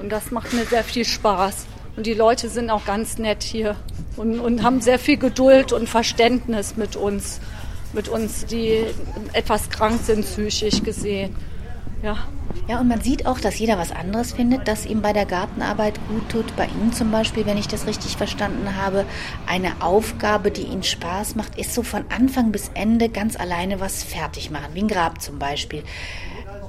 Und 0.00 0.10
das 0.10 0.30
macht 0.30 0.52
mir 0.52 0.64
sehr 0.66 0.84
viel 0.84 1.04
Spaß. 1.04 1.66
Und 1.96 2.04
die 2.06 2.14
Leute 2.14 2.50
sind 2.50 2.68
auch 2.68 2.84
ganz 2.84 3.16
nett 3.16 3.42
hier 3.42 3.76
und, 4.16 4.38
und 4.38 4.62
haben 4.62 4.82
sehr 4.82 4.98
viel 4.98 5.16
Geduld 5.16 5.72
und 5.72 5.88
Verständnis 5.88 6.76
mit 6.76 6.94
uns, 6.96 7.40
mit 7.94 8.08
uns, 8.08 8.44
die 8.44 8.84
etwas 9.32 9.70
krank 9.70 10.00
sind, 10.02 10.26
psychisch 10.26 10.82
gesehen. 10.82 11.34
Ja. 12.02 12.18
Ja, 12.68 12.80
und 12.80 12.88
man 12.88 13.00
sieht 13.00 13.26
auch, 13.26 13.38
dass 13.38 13.58
jeder 13.58 13.78
was 13.78 13.92
anderes 13.92 14.32
findet, 14.32 14.66
das 14.66 14.86
ihm 14.86 15.00
bei 15.00 15.12
der 15.12 15.24
Gartenarbeit 15.24 15.94
gut 16.08 16.28
tut. 16.28 16.56
Bei 16.56 16.66
ihm 16.66 16.92
zum 16.92 17.10
Beispiel, 17.10 17.46
wenn 17.46 17.58
ich 17.58 17.68
das 17.68 17.86
richtig 17.86 18.16
verstanden 18.16 18.76
habe, 18.76 19.04
eine 19.46 19.72
Aufgabe, 19.80 20.50
die 20.50 20.62
ihm 20.62 20.82
Spaß 20.82 21.36
macht, 21.36 21.58
ist 21.58 21.74
so 21.74 21.82
von 21.82 22.04
Anfang 22.08 22.50
bis 22.50 22.70
Ende 22.74 23.08
ganz 23.08 23.38
alleine 23.38 23.78
was 23.78 24.02
fertig 24.02 24.50
machen, 24.50 24.74
wie 24.74 24.80
ein 24.80 24.88
Grab 24.88 25.22
zum 25.22 25.38
Beispiel. 25.38 25.84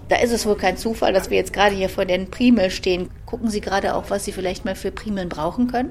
Da 0.08 0.18
ist 0.18 0.32
es 0.32 0.46
wohl 0.46 0.56
kein 0.56 0.78
Zufall, 0.78 1.14
dass 1.14 1.30
wir 1.30 1.38
jetzt 1.38 1.52
gerade 1.52 1.76
hier 1.76 1.90
vor 1.90 2.06
den 2.06 2.30
Primeln 2.30 2.72
stehen. 2.72 3.10
Gucken 3.26 3.50
Sie 3.50 3.60
gerade 3.60 3.96
auch, 3.96 4.06
was 4.10 4.24
Sie 4.24 4.32
vielleicht 4.32 4.66
mal 4.66 4.76
für 4.76 4.92
Primeln 4.92 5.30
brauchen 5.30 5.68
können? 5.68 5.90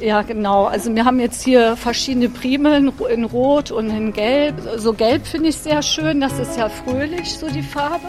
Ja, 0.00 0.22
genau. 0.22 0.66
Also 0.66 0.94
wir 0.94 1.04
haben 1.04 1.18
jetzt 1.18 1.42
hier 1.42 1.76
verschiedene 1.76 2.28
Primeln 2.28 2.92
in 3.10 3.24
Rot 3.24 3.70
und 3.70 3.90
in 3.90 4.12
Gelb. 4.12 4.56
So 4.76 4.92
Gelb 4.92 5.26
finde 5.26 5.48
ich 5.48 5.56
sehr 5.56 5.82
schön. 5.82 6.20
Das 6.20 6.38
ist 6.38 6.56
ja 6.56 6.68
fröhlich, 6.68 7.32
so 7.32 7.48
die 7.48 7.62
Farbe. 7.62 8.06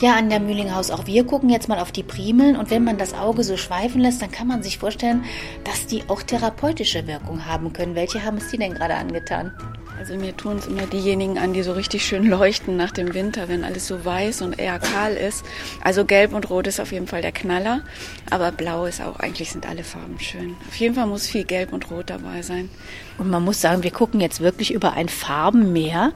Ja, 0.00 0.16
an 0.16 0.30
der 0.30 0.40
Mühlinghaus. 0.40 0.90
Auch 0.90 1.06
wir 1.06 1.24
gucken 1.24 1.50
jetzt 1.50 1.68
mal 1.68 1.78
auf 1.78 1.92
die 1.92 2.02
Primeln 2.02 2.56
und 2.56 2.70
wenn 2.70 2.84
man 2.84 2.96
das 2.96 3.12
Auge 3.12 3.44
so 3.44 3.58
schweifen 3.58 4.00
lässt, 4.00 4.22
dann 4.22 4.30
kann 4.30 4.46
man 4.46 4.62
sich 4.62 4.78
vorstellen, 4.78 5.26
dass 5.64 5.86
die 5.86 6.04
auch 6.08 6.22
therapeutische 6.22 7.06
Wirkung 7.06 7.44
haben 7.44 7.74
können. 7.74 7.94
Welche 7.94 8.24
haben 8.24 8.38
es 8.38 8.48
die 8.48 8.56
denn 8.56 8.72
gerade 8.72 8.94
angetan? 8.94 9.52
Also 9.98 10.16
mir 10.16 10.34
tun 10.34 10.56
es 10.56 10.66
immer 10.66 10.86
diejenigen 10.86 11.36
an, 11.36 11.52
die 11.52 11.62
so 11.62 11.72
richtig 11.72 12.06
schön 12.06 12.24
leuchten 12.24 12.78
nach 12.78 12.90
dem 12.90 13.12
Winter, 13.12 13.50
wenn 13.50 13.62
alles 13.62 13.86
so 13.86 14.02
weiß 14.02 14.40
und 14.40 14.58
eher 14.58 14.78
kahl 14.78 15.12
ist. 15.12 15.44
Also 15.84 16.06
gelb 16.06 16.32
und 16.32 16.48
rot 16.48 16.66
ist 16.66 16.80
auf 16.80 16.92
jeden 16.92 17.06
Fall 17.06 17.20
der 17.20 17.32
Knaller, 17.32 17.82
aber 18.30 18.50
blau 18.50 18.86
ist 18.86 19.02
auch, 19.02 19.20
eigentlich 19.20 19.50
sind 19.50 19.68
alle 19.68 19.84
Farben 19.84 20.18
schön. 20.18 20.56
Auf 20.66 20.76
jeden 20.76 20.94
Fall 20.94 21.06
muss 21.06 21.26
viel 21.26 21.44
gelb 21.44 21.74
und 21.74 21.90
rot 21.90 22.08
dabei 22.08 22.40
sein. 22.40 22.70
Und 23.18 23.28
man 23.28 23.44
muss 23.44 23.60
sagen, 23.60 23.82
wir 23.82 23.90
gucken 23.90 24.22
jetzt 24.22 24.40
wirklich 24.40 24.72
über 24.72 24.94
ein 24.94 25.10
Farbenmeer. 25.10 26.14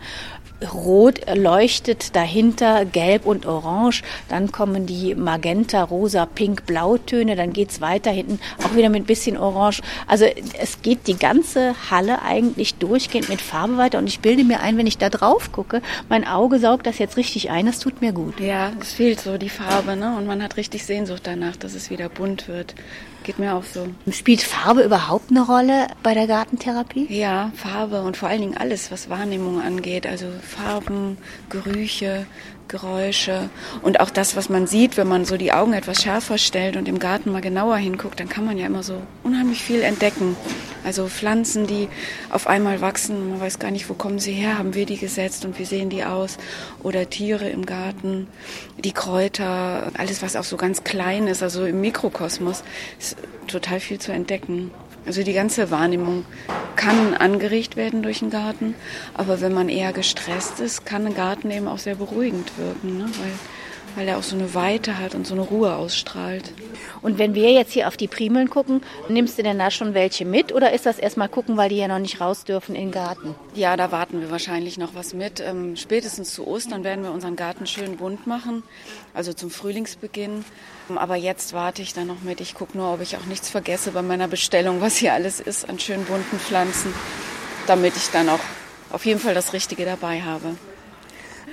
Rot 0.73 1.21
leuchtet 1.35 2.15
dahinter, 2.17 2.85
gelb 2.85 3.27
und 3.27 3.47
orange. 3.47 4.03
Dann 4.29 4.53
kommen 4.53 4.87
die 4.87 5.15
Magenta, 5.15 5.83
Rosa, 5.83 6.27
Pink, 6.27 6.67
Blautöne. 6.67 7.37
Dann 7.37 7.53
geht's 7.53 7.81
weiter 7.81 8.11
hinten 8.11 8.41
auch 8.65 8.75
wieder 8.75 8.89
mit 8.89 9.03
ein 9.03 9.07
bisschen 9.07 9.37
Orange. 9.37 9.83
Also 10.07 10.27
es 10.59 10.83
geht 10.83 11.07
die 11.07 11.17
ganze 11.17 11.75
Halle 11.91 12.23
eigentlich 12.23 12.75
durchgehend 12.77 13.29
mit 13.29 13.41
Farbe 13.41 13.77
weiter. 13.77 13.99
Und 13.99 14.07
ich 14.07 14.21
bilde 14.21 14.45
mir 14.45 14.61
ein, 14.61 14.77
wenn 14.77 14.87
ich 14.87 14.99
da 14.99 15.11
drauf 15.11 15.53
gucke, 15.53 15.83
mein 16.09 16.27
Auge 16.27 16.59
saugt 16.59 16.87
das 16.87 16.99
jetzt 16.99 17.17
richtig 17.17 17.51
ein. 17.51 17.67
Das 17.67 17.79
tut 17.79 18.01
mir 18.01 18.13
gut. 18.13 18.41
Ja, 18.41 18.73
es 18.81 18.93
fehlt 18.93 19.21
so 19.21 19.39
die 19.39 19.49
Farbe, 19.49 19.97
ne? 19.97 20.17
Und 20.17 20.27
man 20.27 20.43
hat 20.43 20.57
richtig 20.57 20.85
Sehnsucht 20.85 21.23
danach, 21.25 21.57
dass 21.57 21.75
es 21.75 21.91
wieder 21.91 22.09
bunt 22.09 22.49
wird. 22.49 22.75
Geht 23.25 23.39
mir 23.39 23.55
auch 23.55 23.65
so. 23.65 23.89
Spielt 24.11 24.43
Farbe 24.43 24.83
überhaupt 24.83 25.31
eine 25.31 25.47
Rolle 25.47 25.87
bei 26.03 26.13
der 26.13 26.27
Gartentherapie? 26.27 27.07
Ja, 27.09 27.53
Farbe 27.57 28.03
und 28.03 28.19
vor 28.19 28.29
allen 28.29 28.43
Dingen 28.43 28.57
alles, 28.57 28.93
was 28.93 29.09
Wahrnehmung 29.09 29.63
angeht. 29.63 30.07
Also 30.07 30.27
Farben, 30.43 31.17
Gerüche, 31.49 32.27
Geräusche 32.69 33.51
und 33.83 34.01
auch 34.01 34.11
das, 34.11 34.37
was 34.37 34.49
man 34.49 34.67
sieht, 34.67 34.97
wenn 34.97 35.09
man 35.09 35.25
so 35.25 35.37
die 35.37 35.53
Augen 35.53 35.73
etwas 35.73 36.03
schärfer 36.03 36.39
stellt 36.39 36.77
und 36.77 36.89
im 36.89 36.99
Garten 36.99 37.31
mal 37.33 37.41
genauer 37.41 37.77
hinguckt, 37.77 38.21
dann 38.21 38.29
kann 38.29 38.45
man 38.45 38.59
ja 38.59 38.67
immer 38.67 38.83
so 38.83 39.03
unheimlich 39.23 39.63
viel 39.63 39.83
entdecken. 39.83 40.37
Also 40.85 41.09
Pflanzen, 41.09 41.67
die 41.67 41.89
auf 42.31 42.47
einmal 42.47 42.83
wachsen, 42.83 43.31
man 43.31 43.41
weiß 43.41 43.59
gar 43.59 43.71
nicht, 43.71 43.89
wo 43.89 43.95
kommen 43.95 44.19
sie 44.19 44.33
her, 44.33 44.59
haben 44.59 44.75
wir 44.75 44.85
die 44.85 44.99
gesetzt 44.99 45.45
und 45.47 45.59
wie 45.59 45.65
sehen 45.65 45.89
die 45.89 46.05
aus? 46.05 46.37
Oder 46.83 47.09
Tiere 47.09 47.49
im 47.49 47.65
Garten, 47.65 48.29
die 48.79 48.93
Kräuter, 48.93 49.91
alles, 49.97 50.23
was 50.23 50.37
auch 50.37 50.45
so 50.45 50.59
ganz 50.59 50.85
klein 50.85 51.27
ist, 51.27 51.43
also 51.43 51.65
im 51.65 51.81
Mikrokosmos, 51.81 52.65
ist 52.99 53.17
total 53.47 53.81
viel 53.81 53.99
zu 53.99 54.13
entdecken. 54.13 54.71
Also 55.07 55.23
die 55.23 55.33
ganze 55.33 55.71
Wahrnehmung 55.71 56.25
kann 56.77 57.15
angeregt 57.15 57.77
werden 57.77 58.03
durch 58.03 58.21
den 58.21 58.31
Garten, 58.31 58.75
aber 59.13 59.41
wenn 59.41 59.53
man 59.53 59.69
eher 59.69 59.93
gestresst 59.93 60.61
ist, 60.61 60.87
kann 60.87 61.07
ein 61.07 61.15
Garten 61.15 61.51
eben 61.51 61.69
auch 61.69 61.79
sehr 61.79 61.97
beruhigend 61.97 62.51
wirken, 62.59 62.99
ne? 62.99 63.05
weil, 63.05 63.33
weil 63.97 64.09
er 64.09 64.19
auch 64.19 64.23
so 64.23 64.37
eine 64.37 64.55
Weite 64.55 64.99
hat 64.99 65.15
und 65.15 65.27
so 65.27 65.35
eine 65.35 65.43
Ruhe 65.43 65.75
ausstrahlt. 65.75 66.53
Und 67.03 67.19
wenn 67.19 67.35
wir 67.35 67.53
jetzt 67.53 67.73
hier 67.73 67.89
auf 67.89 67.97
die 67.97 68.09
Primeln 68.09 68.51
gucken, 68.51 68.83
nimmst 69.09 69.39
du 69.39 69.43
denn 69.43 69.59
da 69.59 69.71
schon 69.71 69.95
welche 69.95 70.25
mit 70.25 70.53
oder 70.53 70.73
ist 70.73 70.87
das 70.87 70.99
erstmal 70.99 71.29
gucken, 71.29 71.57
weil 71.57 71.69
die 71.69 71.77
ja 71.77 71.89
noch 71.89 71.99
nicht 71.99 72.21
raus 72.21 72.45
dürfen 72.45 72.75
in 72.75 72.87
den 72.87 72.91
Garten? 72.93 73.35
Ja, 73.55 73.77
da 73.77 73.93
warten 73.93 74.21
wir 74.21 74.31
wahrscheinlich 74.31 74.79
noch 74.79 74.95
was 74.95 75.15
mit. 75.15 75.41
Ähm, 75.41 75.77
spätestens 75.77 76.33
zu 76.33 76.47
Ostern 76.47 76.85
werden 76.85 77.05
wir 77.05 77.13
unseren 77.13 77.37
Garten 77.37 77.67
schön 77.67 77.97
bunt 77.97 78.27
machen, 78.27 78.63
also 79.13 79.33
zum 79.33 79.51
Frühlingsbeginn. 79.51 80.45
Aber 80.97 81.17
jetzt 81.17 81.53
warte 81.53 81.83
ich 81.83 81.95
dann 81.95 82.07
noch 82.07 82.23
mit. 82.23 82.41
Ich 82.41 82.55
gucke 82.55 82.77
nur, 82.77 82.93
ob 82.93 83.01
ich 83.01 83.17
auch 83.17 83.25
nichts 83.27 83.51
vergesse 83.51 83.93
bei 83.93 84.03
meiner 84.03 84.29
Bestellung, 84.29 84.81
was 84.81 84.97
hier 84.97 85.15
alles 85.15 85.41
ist 85.41 85.69
an 85.69 85.79
schönen 85.79 86.05
bunten 86.05 86.39
Pflanzen, 86.39 86.93
damit 87.67 87.97
ich 87.97 88.11
dann 88.11 88.29
auch 88.29 88.41
auf 88.91 89.07
jeden 89.07 89.21
Fall 89.21 89.35
das 89.35 89.53
Richtige 89.53 89.85
dabei 89.85 90.23
habe. 90.23 90.57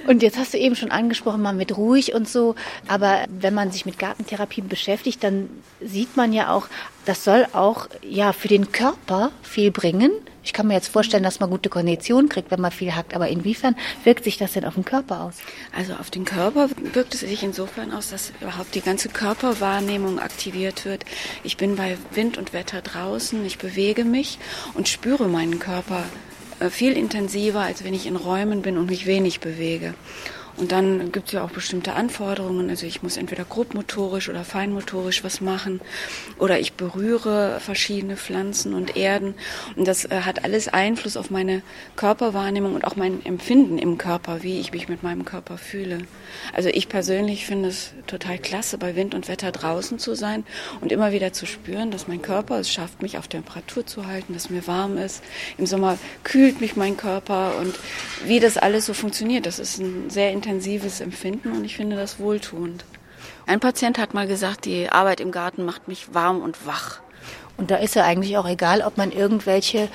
Und 0.08 0.24
jetzt 0.24 0.38
hast 0.38 0.54
du 0.54 0.58
eben 0.58 0.76
schon 0.76 0.92
angesprochen, 0.92 1.42
mal 1.42 1.54
mit 1.54 1.78
ruhig 1.78 2.14
und 2.14 2.28
so. 2.28 2.56
Aber 2.88 3.26
wenn 3.30 3.54
man 3.54 3.72
sich 3.72 3.86
mit 3.86 4.00
Gartentherapie 4.00 4.62
beschäftigt, 4.62 5.24
dann 5.24 5.50
sieht 5.80 6.18
man 6.18 6.34
ja 6.34 6.54
auch, 6.54 6.68
das 7.06 7.24
soll 7.24 7.48
auch 7.54 7.88
ja 8.02 8.34
für 8.34 8.48
den 8.48 8.72
Körper 8.72 9.32
viel 9.42 9.72
bringen. 9.72 10.12
Ich 10.44 10.54
kann 10.54 10.68
mir 10.68 10.74
jetzt 10.74 10.88
vorstellen, 10.88 11.24
dass 11.24 11.40
man 11.40 11.52
gute 11.52 11.70
Kondition 11.70 12.28
kriegt, 12.28 12.50
wenn 12.50 12.62
man 12.62 12.72
viel 12.72 12.96
hackt. 12.96 13.16
Aber 13.16 13.28
inwiefern 13.28 13.76
wirkt 14.04 14.24
sich 14.24 14.38
das 14.38 14.54
denn 14.54 14.66
auf 14.66 14.74
den 14.74 14.86
Körper 14.86 15.22
aus? 15.22 15.36
Also 15.76 15.94
auf 15.94 16.10
den 16.10 16.26
Körper 16.26 16.70
wirkt 16.94 17.14
es 17.14 17.20
sich 17.22 17.44
insofern 17.44 17.92
aus, 17.92 18.10
dass 18.10 18.32
überhaupt 18.42 18.74
die 18.74 18.82
ganze 18.82 19.10
Körperwahrnehmung 19.10 20.20
aktiviert 20.20 20.86
wird. 20.86 21.06
Ich 21.44 21.58
bin 21.58 21.76
bei 21.76 21.98
Wind 22.14 22.38
und 22.38 22.54
Wetter 22.54 22.82
draußen, 22.82 23.46
ich 23.46 23.60
bewege 23.60 24.04
mich 24.04 24.40
und 24.74 24.88
spüre 24.88 25.28
meinen 25.28 25.60
Körper 25.60 26.04
viel 26.70 26.94
intensiver, 26.94 27.62
als 27.62 27.84
wenn 27.84 27.94
ich 27.94 28.06
in 28.06 28.16
Räumen 28.16 28.62
bin 28.62 28.78
und 28.78 28.90
mich 28.90 29.06
wenig 29.06 29.40
bewege. 29.40 29.94
Und 30.62 30.72
dann 30.72 31.12
gibt 31.12 31.28
es 31.28 31.34
ja 31.34 31.44
auch 31.44 31.50
bestimmte 31.50 31.94
Anforderungen. 31.94 32.70
Also 32.70 32.86
ich 32.86 33.02
muss 33.02 33.18
entweder 33.18 33.46
grobmotorisch 33.46 34.30
oder 34.30 34.44
feinmotorisch 34.44 35.24
was 35.24 35.42
machen 35.42 35.82
oder 36.38 36.60
ich 36.60 36.74
berühre 36.74 37.60
verschiedene 37.60 38.16
Pflanzen 38.16 38.76
und 38.76 38.96
Erden. 38.96 39.34
Und 39.76 39.88
das 39.88 40.06
äh, 40.06 40.22
hat 40.22 40.46
alles 40.46 40.68
Einfluss 40.68 41.18
auf 41.18 41.32
meine 41.32 41.64
Körperwahrnehmung 41.96 42.76
und 42.76 42.86
auch 42.86 42.96
mein 42.96 43.26
Empfinden 43.26 43.80
im 43.80 43.98
Körper, 43.98 44.44
wie 44.44 44.60
ich 44.60 44.72
mich 44.72 44.88
mit 44.88 45.02
meinem 45.02 45.26
Körper 45.26 45.58
fühle. 45.58 45.98
Also 46.54 46.70
ich 46.70 46.90
persönlich 46.90 47.48
finde 47.48 47.70
es 47.70 47.94
total 48.06 48.38
klasse, 48.38 48.78
bei 48.78 48.96
Wind 48.96 49.16
und 49.16 49.30
Wetter 49.30 49.52
draußen 49.52 49.98
zu 49.98 50.14
sein 50.14 50.44
und 50.80 50.92
immer 50.92 51.12
wieder 51.12 51.34
zu 51.34 51.48
spüren, 51.48 51.90
dass 51.90 52.08
mein 52.08 52.22
Körper 52.22 52.60
es 52.60 52.72
schafft, 52.72 53.02
mich 53.02 53.18
auf 53.18 53.28
Temperatur 53.28 53.88
zu 53.88 54.06
halten, 54.06 54.34
dass 54.34 54.52
mir 54.52 54.68
warm 54.68 55.00
ist. 55.00 55.24
Im 55.58 55.66
Sommer 55.66 55.98
kühlt 56.24 56.62
mich 56.62 56.76
mein 56.76 56.98
Körper 56.98 57.56
und 57.60 57.74
wie 58.26 58.40
das 58.40 58.58
alles 58.58 58.86
so 58.86 58.94
funktioniert, 58.94 59.48
das 59.48 59.58
ist 59.58 59.80
ein 59.80 60.12
sehr 60.12 60.32
intensives 60.52 61.00
Empfinden 61.00 61.54
und 61.54 61.64
ich 61.64 61.78
finde 61.78 61.96
das 61.96 62.20
wohltuend. 62.20 62.84
Ein 63.48 63.62
Patient 63.62 63.98
hat 63.98 64.14
mal 64.14 64.28
gesagt, 64.28 64.66
die 64.66 64.90
Arbeit 64.90 65.22
im 65.22 65.32
Garten 65.32 65.64
macht 65.64 65.88
mich 65.88 66.14
warm 66.14 66.42
und 66.42 66.66
wach. 66.66 67.00
Und 67.58 67.72
da 67.72 67.78
ist 67.78 67.96
ja 67.96 68.04
eigentlich 68.04 68.38
auch 68.38 68.48
egal, 68.48 68.82
ob 68.82 68.98
man 68.98 69.12
irgendwelche 69.12 69.88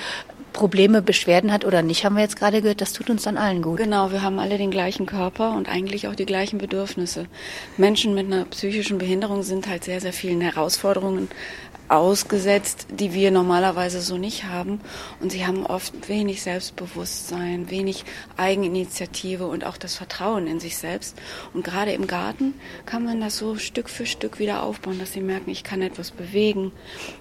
Probleme, 0.52 1.02
Beschwerden 1.02 1.52
hat 1.52 1.66
oder 1.66 1.82
nicht, 1.82 2.06
haben 2.06 2.16
wir 2.16 2.22
jetzt 2.22 2.36
gerade 2.36 2.62
gehört, 2.62 2.80
das 2.80 2.94
tut 2.94 3.10
uns 3.10 3.25
dann 3.25 3.36
allen 3.36 3.60
gut. 3.60 3.76
Genau, 3.76 4.10
wir 4.10 4.22
haben 4.22 4.38
alle 4.38 4.56
den 4.56 4.70
gleichen 4.70 5.04
Körper 5.04 5.50
und 5.50 5.68
eigentlich 5.68 6.08
auch 6.08 6.14
die 6.14 6.25
gleichen 6.25 6.56
Bedürfnisse. 6.56 7.26
Menschen 7.76 8.14
mit 8.14 8.26
einer 8.26 8.46
psychischen 8.46 8.96
Behinderung 8.96 9.42
sind 9.42 9.68
halt 9.68 9.84
sehr, 9.84 10.00
sehr 10.00 10.14
vielen 10.14 10.40
Herausforderungen 10.40 11.28
ausgesetzt, 11.88 12.87
die 12.90 13.12
wir 13.14 13.31
normalerweise 13.31 14.00
so 14.00 14.19
nicht 14.19 14.45
haben. 14.45 14.81
Und 15.21 15.33
sie 15.33 15.47
haben 15.47 15.66
oft 15.66 16.09
wenig 16.09 16.43
Selbstbewusstsein, 16.43 17.71
wenig 17.71 18.05
Eigeninitiative 18.37 19.47
und 19.47 19.64
auch 19.64 19.76
das 19.76 19.97
Vertrauen 19.97 20.47
in 20.47 20.61
sich 20.61 20.76
selbst. 20.76 21.16
Und 21.55 21.64
gerade 21.64 21.93
im 21.93 22.07
Garten 22.07 22.55
kann 22.85 23.05
man 23.05 23.21
das 23.21 23.37
so 23.37 23.57
Stück 23.57 23.88
für 23.88 24.07
Stück 24.07 24.38
wieder 24.38 24.62
aufbauen, 24.62 24.99
dass 24.99 25.12
sie 25.12 25.21
merken, 25.21 25.50
ich 25.50 25.64
kann 25.64 25.83
etwas 25.83 26.11
bewegen, 26.11 26.73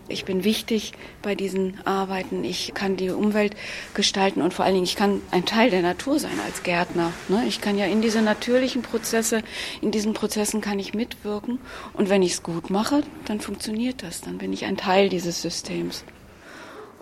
ich 0.08 0.26
bin 0.26 0.44
wichtig 0.44 0.94
bei 1.22 1.36
diesen 1.36 1.80
Arbeiten, 1.86 2.44
ich 2.44 2.74
kann 2.74 2.96
die 2.96 3.10
Umwelt 3.10 3.56
gestalten 3.94 4.42
und 4.42 4.54
vor 4.54 4.66
allen 4.66 4.76
Dingen, 4.76 4.86
ich 4.86 4.96
kann 4.96 5.22
ein 5.32 5.46
Teil 5.46 5.70
der 5.70 5.82
Natur 5.82 6.20
sein 6.20 6.40
als 6.46 6.64
Gärtner. 6.64 7.12
Ne? 7.28 7.44
Ich 7.48 7.62
kann 7.62 7.78
ja 7.78 7.86
in 7.86 8.02
diese 8.02 8.22
natürlichen 8.22 8.82
Prozesse, 8.82 9.42
in 9.82 9.92
diesen 9.92 10.14
Prozessen 10.14 10.62
kann 10.62 10.80
ich 10.80 10.94
mitwirken. 10.94 11.60
Und 11.94 12.10
wenn 12.10 12.22
ich 12.22 12.34
es 12.34 12.44
gut 12.44 12.70
mache, 12.70 13.04
dann 13.26 13.40
funktioniert 13.40 14.04
das, 14.04 14.22
dann 14.22 14.38
bin 14.38 14.54
ich 14.56 14.66
ein 14.66 14.78
Teil 14.78 15.10
dieses 15.10 15.42
Systems. 15.42 16.04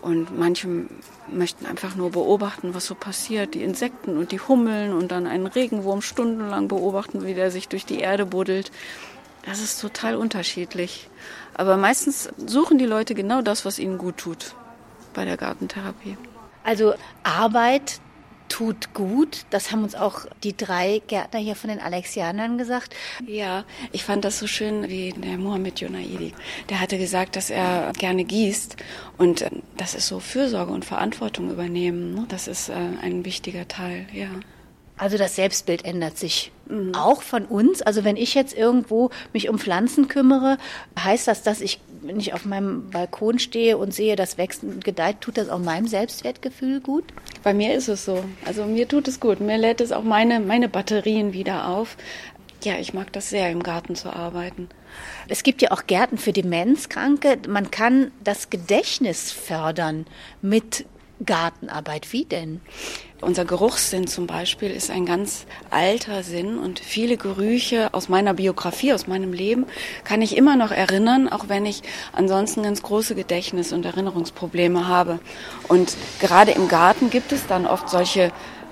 Und 0.02 0.38
manche 0.38 0.68
möchten 1.32 1.66
einfach 1.66 1.96
nur 1.96 2.12
beobachten, 2.12 2.74
was 2.74 2.86
so 2.86 2.94
passiert, 2.94 3.54
die 3.54 3.64
Insekten 3.64 4.18
und 4.18 4.34
die 4.34 4.40
Hummeln 4.42 4.92
und 4.92 5.12
dann 5.14 5.28
einen 5.28 5.48
Regenwurm 5.48 6.02
stundenlang 6.02 6.68
beobachten, 6.68 7.26
wie 7.26 7.34
der 7.34 7.52
sich 7.52 7.70
durch 7.70 7.86
die 7.86 8.00
Erde 8.00 8.26
buddelt. 8.26 8.72
Das 9.46 9.62
ist 9.62 9.80
total 9.80 10.16
unterschiedlich. 10.16 11.10
Aber 11.54 11.78
meistens 11.78 12.30
suchen 12.38 12.78
die 12.78 12.86
Leute 12.86 13.16
genau 13.16 13.42
das, 13.42 13.64
was 13.64 13.80
ihnen 13.80 13.98
gut 13.98 14.18
tut 14.18 14.56
bei 15.14 15.24
der 15.24 15.38
Gartentherapie. 15.38 16.18
Also 16.64 16.96
Arbeit 17.24 18.02
tut 18.54 18.94
gut. 18.94 19.48
Das 19.50 19.72
haben 19.72 19.84
uns 19.84 19.96
auch 19.96 20.28
die 20.44 20.56
drei 20.56 21.02
Gärtner 21.08 21.40
hier 21.40 21.56
von 21.56 21.72
den 21.72 21.80
Alexianern 21.80 22.60
gesagt. 22.60 22.96
Ja, 23.26 23.66
ich 23.92 24.04
fand 24.04 24.24
das 24.26 24.38
so 24.38 24.46
schön, 24.46 24.90
wie 24.90 25.12
der 25.12 25.40
Mohammed 25.40 25.80
Junaidi. 25.80 26.34
Der 26.70 26.80
hatte 26.80 27.00
gesagt, 27.00 27.36
dass 27.36 27.50
er 27.50 27.92
gerne 27.98 28.24
gießt. 28.24 28.76
Und 29.18 29.42
äh, 29.42 29.50
das 29.76 29.96
ist 29.96 30.06
so 30.06 30.20
Fürsorge 30.20 30.72
und 30.72 30.86
Verantwortung 30.86 31.50
übernehmen. 31.50 32.14
Ne? 32.14 32.26
Das 32.28 32.48
ist 32.48 32.70
äh, 32.70 32.74
ein 33.02 33.26
wichtiger 33.26 33.68
Teil, 33.68 34.06
ja. 34.14 34.30
Also 34.98 35.18
das 35.18 35.36
Selbstbild 35.36 35.84
ändert 35.84 36.20
sich 36.20 36.52
mhm. 36.70 36.94
auch 36.94 37.24
von 37.24 37.46
uns. 37.46 37.82
Also 37.82 38.04
wenn 38.04 38.18
ich 38.18 38.36
jetzt 38.36 38.56
irgendwo 38.56 39.10
mich 39.34 39.50
um 39.50 39.58
Pflanzen 39.58 40.08
kümmere, 40.08 40.60
heißt 41.00 41.28
das, 41.28 41.42
dass 41.42 41.60
ich, 41.60 41.80
wenn 42.04 42.20
ich 42.20 42.34
auf 42.34 42.46
meinem 42.46 42.90
Balkon 42.90 43.40
stehe 43.40 43.78
und 43.78 43.94
sehe, 43.94 44.16
das 44.16 44.38
wächst 44.38 44.64
und 44.64 44.84
gedeiht, 44.84 45.22
tut 45.22 45.38
das 45.38 45.50
auch 45.50 45.60
meinem 45.60 45.88
Selbstwertgefühl 45.88 46.82
gut? 46.82 47.06
Bei 47.44 47.54
mir 47.54 47.74
ist 47.74 47.88
es 47.88 48.06
so. 48.06 48.24
Also 48.46 48.66
mir 48.66 48.88
tut 48.88 49.08
es 49.08 49.20
gut. 49.20 49.40
Mir 49.40 49.58
lädt 49.58 49.82
es 49.82 49.92
auch 49.92 50.04
meine, 50.04 50.40
meine 50.40 50.70
Batterien 50.70 51.34
wieder 51.34 51.68
auf. 51.68 51.98
Ja, 52.64 52.76
ich 52.80 52.94
mag 52.94 53.12
das 53.12 53.30
sehr, 53.30 53.50
im 53.50 53.62
Garten 53.62 53.96
zu 53.96 54.10
arbeiten. 54.10 54.70
Es 55.28 55.44
gibt 55.44 55.62
ja 55.62 55.72
auch 55.72 55.86
Gärten 55.86 56.18
für 56.18 56.32
Demenzkranke. 56.32 57.38
Man 57.48 57.72
kann 57.72 58.12
das 58.24 58.50
Gedächtnis 58.50 59.32
fördern 59.32 60.06
mit 60.42 60.86
Gartenarbeit. 61.26 62.14
Wie 62.14 62.26
denn? 62.26 62.62
Unser 63.24 63.46
Geruchssinn 63.46 64.06
zum 64.08 64.28
Beispiel 64.28 64.70
ist 64.70 64.92
ein 64.92 65.06
ganz 65.06 65.46
alter 65.70 66.24
Sinn 66.24 66.58
und 66.58 66.80
viele 66.80 67.16
Gerüche 67.16 67.94
aus 67.94 68.10
meiner 68.10 68.34
Biografie, 68.34 68.94
aus 68.94 69.08
meinem 69.08 69.32
Leben 69.32 69.66
kann 70.04 70.22
ich 70.22 70.36
immer 70.36 70.58
noch 70.58 70.72
erinnern, 70.72 71.30
auch 71.30 71.48
wenn 71.48 71.66
ich 71.66 71.84
ansonsten 72.12 72.64
ganz 72.64 72.84
große 72.84 73.16
Gedächtnis- 73.16 73.72
und 73.72 73.86
Erinnerungsprobleme 73.86 74.88
habe. 74.88 75.20
Und 75.70 75.96
gerade 76.20 76.52
im 76.52 76.68
Garten 76.68 77.10
gibt 77.10 77.32
es 77.32 77.48
dann 77.48 77.66
oft 77.66 77.90
solche 77.90 78.32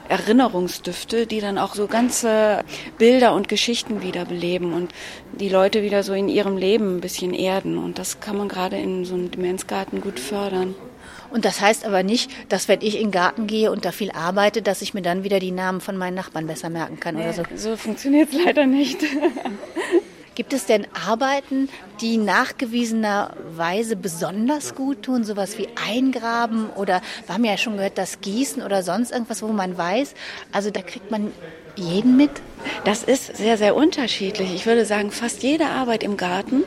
Erinnerungsdüfte, 0.10 1.26
die 1.26 1.40
dann 1.40 1.58
auch 1.58 1.74
so 1.74 1.88
ganze 1.88 2.66
Bilder 2.98 3.34
und 3.34 3.48
Geschichten 3.48 4.02
wiederbeleben 4.02 4.74
und 4.74 4.92
die 5.32 5.48
Leute 5.48 5.82
wieder 5.82 6.04
so 6.04 6.14
in 6.14 6.28
ihrem 6.28 6.58
Leben 6.58 6.98
ein 6.98 7.02
bisschen 7.02 7.34
erden. 7.34 7.78
Und 7.78 7.98
das 7.98 8.20
kann 8.20 8.38
man 8.38 8.50
gerade 8.50 8.78
in 8.78 9.06
so 9.06 9.14
einem 9.14 9.32
Demenzgarten 9.32 10.02
gut 10.02 10.20
fördern. 10.20 10.76
Und 11.32 11.46
das 11.46 11.62
heißt 11.62 11.86
aber 11.86 12.04
nicht, 12.04 12.30
dass 12.50 12.68
wenn 12.68 12.82
ich 12.82 12.96
in 12.96 13.08
den 13.08 13.12
Garten 13.12 13.48
gehe 13.48 13.72
und 13.72 13.86
da 13.86 13.92
viel 13.92 14.12
arbeite, 14.12 14.62
dass 14.62 14.82
ich 14.82 14.94
mir 14.94 15.02
dann 15.02 15.24
wieder 15.24 15.40
die 15.40 15.52
Namen 15.52 15.82
von 15.82 15.98
meinen 15.98 16.16
Nachbarn 16.16 16.48
besser 16.48 16.70
merken 16.70 17.00
kann 17.00 17.16
nee, 17.16 17.24
oder 17.24 17.34
so. 17.34 17.44
So 17.56 17.78
funktioniert 17.78 18.30
es 18.34 18.46
leider 18.46 18.66
nicht. 18.66 19.00
Gibt 20.36 20.54
es 20.54 20.66
denn 20.66 20.88
Arbeiten, 20.94 21.68
die 22.00 22.18
nachgewiesenerweise 22.18 23.98
besonders 23.98 24.76
gut 24.76 25.04
tun, 25.04 25.26
sowas 25.26 25.58
wie 25.58 25.68
Eingraben 25.88 26.70
oder 26.70 27.02
wir 27.26 27.36
haben 27.36 27.44
ja 27.44 27.58
schon 27.58 27.76
gehört, 27.76 27.98
das 27.98 28.22
Gießen 28.22 28.64
oder 28.64 28.82
sonst 28.82 29.12
irgendwas, 29.12 29.42
wo 29.42 29.48
man 29.48 29.78
weiß, 29.78 30.14
also 30.54 30.72
da 30.72 30.82
kriegt 30.82 31.12
man 31.12 31.34
jeden 31.76 32.18
mit? 32.18 32.32
Das 32.84 33.04
ist 33.04 33.38
sehr, 33.38 33.58
sehr 33.58 33.76
unterschiedlich. 33.76 34.54
Ich 34.54 34.66
würde 34.66 34.86
sagen, 34.86 35.12
fast 35.12 35.44
jede 35.44 35.66
Arbeit 35.66 36.04
im 36.04 36.18
Garten 36.18 36.64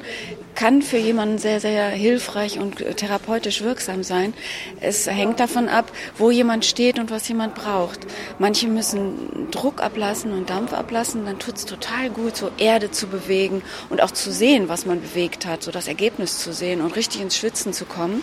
kann 0.55 0.83
für 0.83 0.97
jemanden 0.97 1.39
sehr, 1.39 1.61
sehr 1.61 1.89
hilfreich 1.89 2.59
und 2.59 2.77
therapeutisch 2.97 3.63
wirksam 3.63 4.03
sein. 4.03 4.35
Es 4.81 5.07
hängt 5.07 5.41
davon 5.41 5.69
ab, 5.69 5.91
wo 6.17 6.31
jemand 6.31 6.65
steht 6.65 6.99
und 6.99 7.11
was 7.11 7.29
jemand 7.29 7.55
braucht. 7.55 8.01
Manche 8.39 8.69
müssen 8.69 9.51
Druck 9.51 9.83
ablassen 9.83 10.33
und 10.33 10.51
Dampf 10.51 10.73
ablassen, 10.73 11.27
dann 11.27 11.39
tut 11.39 11.57
es 11.57 11.65
total 11.65 12.11
gut, 12.11 12.37
so 12.37 12.51
Erde 12.59 12.91
zu 12.91 13.09
bewegen 13.09 13.63
und 13.91 14.01
auch 14.01 14.13
zu 14.13 14.33
sehen, 14.33 14.69
was 14.69 14.87
man 14.87 15.01
bewegt 15.01 15.47
hat, 15.47 15.63
so 15.63 15.71
das 15.71 15.89
Ergebnis 15.89 16.39
zu 16.39 16.53
sehen 16.53 16.81
und 16.81 16.95
richtig 16.97 17.21
ins 17.21 17.37
Schwitzen 17.37 17.73
zu 17.73 17.85
kommen. 17.85 18.23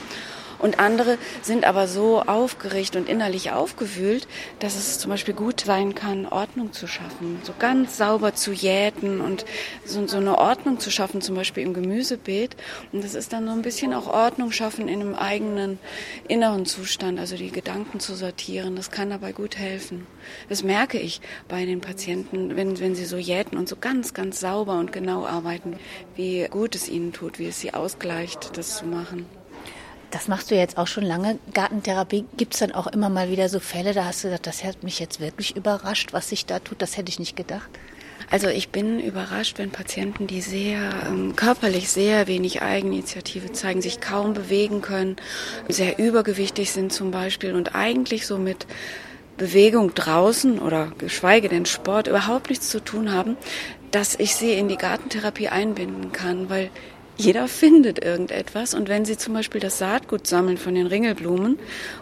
Und 0.61 0.79
andere 0.79 1.17
sind 1.41 1.65
aber 1.65 1.87
so 1.87 2.21
aufgeregt 2.21 2.95
und 2.95 3.09
innerlich 3.09 3.51
aufgewühlt, 3.51 4.27
dass 4.59 4.75
es 4.75 4.99
zum 4.99 5.09
Beispiel 5.09 5.33
gut 5.33 5.61
sein 5.61 5.95
kann, 5.95 6.27
Ordnung 6.27 6.71
zu 6.71 6.87
schaffen, 6.87 7.39
so 7.43 7.53
ganz 7.57 7.97
sauber 7.97 8.35
zu 8.35 8.51
jäten 8.51 9.21
und 9.21 9.45
so, 9.85 10.05
so 10.07 10.17
eine 10.17 10.37
Ordnung 10.37 10.79
zu 10.79 10.91
schaffen, 10.91 11.21
zum 11.21 11.35
Beispiel 11.35 11.63
im 11.63 11.73
Gemüsebeet. 11.73 12.55
Und 12.91 13.03
das 13.03 13.15
ist 13.15 13.33
dann 13.33 13.47
so 13.47 13.53
ein 13.53 13.63
bisschen 13.63 13.93
auch 13.93 14.07
Ordnung 14.07 14.51
schaffen 14.51 14.87
in 14.87 15.01
einem 15.01 15.15
eigenen 15.15 15.79
inneren 16.27 16.65
Zustand, 16.67 17.19
also 17.19 17.35
die 17.35 17.51
Gedanken 17.51 17.99
zu 17.99 18.13
sortieren. 18.13 18.75
Das 18.75 18.91
kann 18.91 19.09
dabei 19.09 19.31
gut 19.31 19.57
helfen. 19.57 20.05
Das 20.47 20.63
merke 20.63 20.99
ich 20.99 21.21
bei 21.47 21.65
den 21.65 21.81
Patienten, 21.81 22.55
wenn, 22.55 22.79
wenn 22.79 22.95
sie 22.95 23.05
so 23.05 23.17
jäten 23.17 23.57
und 23.57 23.67
so 23.67 23.75
ganz, 23.75 24.13
ganz 24.13 24.39
sauber 24.39 24.77
und 24.77 24.91
genau 24.91 25.25
arbeiten, 25.25 25.77
wie 26.15 26.47
gut 26.49 26.75
es 26.75 26.87
ihnen 26.87 27.13
tut, 27.13 27.39
wie 27.39 27.47
es 27.47 27.59
sie 27.59 27.73
ausgleicht, 27.73 28.57
das 28.57 28.77
zu 28.77 28.85
machen. 28.85 29.40
Das 30.11 30.27
machst 30.27 30.51
du 30.51 30.55
jetzt 30.55 30.77
auch 30.77 30.87
schon 30.87 31.05
lange. 31.05 31.39
Gartentherapie 31.53 32.25
gibt 32.35 32.53
es 32.53 32.59
dann 32.59 32.73
auch 32.73 32.87
immer 32.87 33.09
mal 33.09 33.31
wieder 33.31 33.47
so 33.49 33.59
Fälle, 33.59 33.93
da 33.93 34.05
hast 34.05 34.23
du 34.23 34.27
gesagt, 34.27 34.45
das 34.45 34.63
hat 34.63 34.83
mich 34.83 34.99
jetzt 34.99 35.19
wirklich 35.21 35.55
überrascht, 35.55 36.11
was 36.11 36.29
sich 36.29 36.45
da 36.45 36.59
tut. 36.59 36.81
Das 36.81 36.97
hätte 36.97 37.09
ich 37.09 37.19
nicht 37.19 37.35
gedacht. 37.35 37.69
Also 38.29 38.47
ich 38.47 38.69
bin 38.69 38.99
überrascht, 38.99 39.57
wenn 39.57 39.71
Patienten, 39.71 40.25
die 40.25 40.41
sehr 40.41 40.79
ähm, 41.07 41.35
körperlich 41.35 41.89
sehr 41.89 42.27
wenig 42.27 42.61
Eigeninitiative 42.61 43.51
zeigen, 43.51 43.81
sich 43.81 43.99
kaum 43.99 44.33
bewegen 44.33 44.81
können, 44.81 45.17
sehr 45.67 45.99
übergewichtig 45.99 46.71
sind 46.71 46.93
zum 46.93 47.11
Beispiel 47.11 47.53
und 47.53 47.75
eigentlich 47.75 48.25
so 48.27 48.37
mit 48.37 48.67
Bewegung 49.37 49.93
draußen 49.95 50.59
oder 50.59 50.93
geschweige 50.97 51.49
denn 51.49 51.65
Sport 51.65 52.07
überhaupt 52.07 52.49
nichts 52.49 52.69
zu 52.69 52.79
tun 52.79 53.11
haben, 53.11 53.35
dass 53.91 54.15
ich 54.15 54.35
sie 54.35 54.53
in 54.53 54.67
die 54.67 54.77
Gartentherapie 54.77 55.49
einbinden 55.49 56.13
kann, 56.13 56.49
weil 56.49 56.69
jeder 57.21 57.47
findet 57.47 58.03
irgendetwas. 58.03 58.73
Und 58.73 58.89
wenn 58.89 59.05
Sie 59.05 59.17
zum 59.17 59.33
Beispiel 59.33 59.61
das 59.61 59.77
Saatgut 59.77 60.27
sammeln 60.27 60.57
von 60.57 60.75
den 60.75 60.87
Ringelblumen 60.87 61.59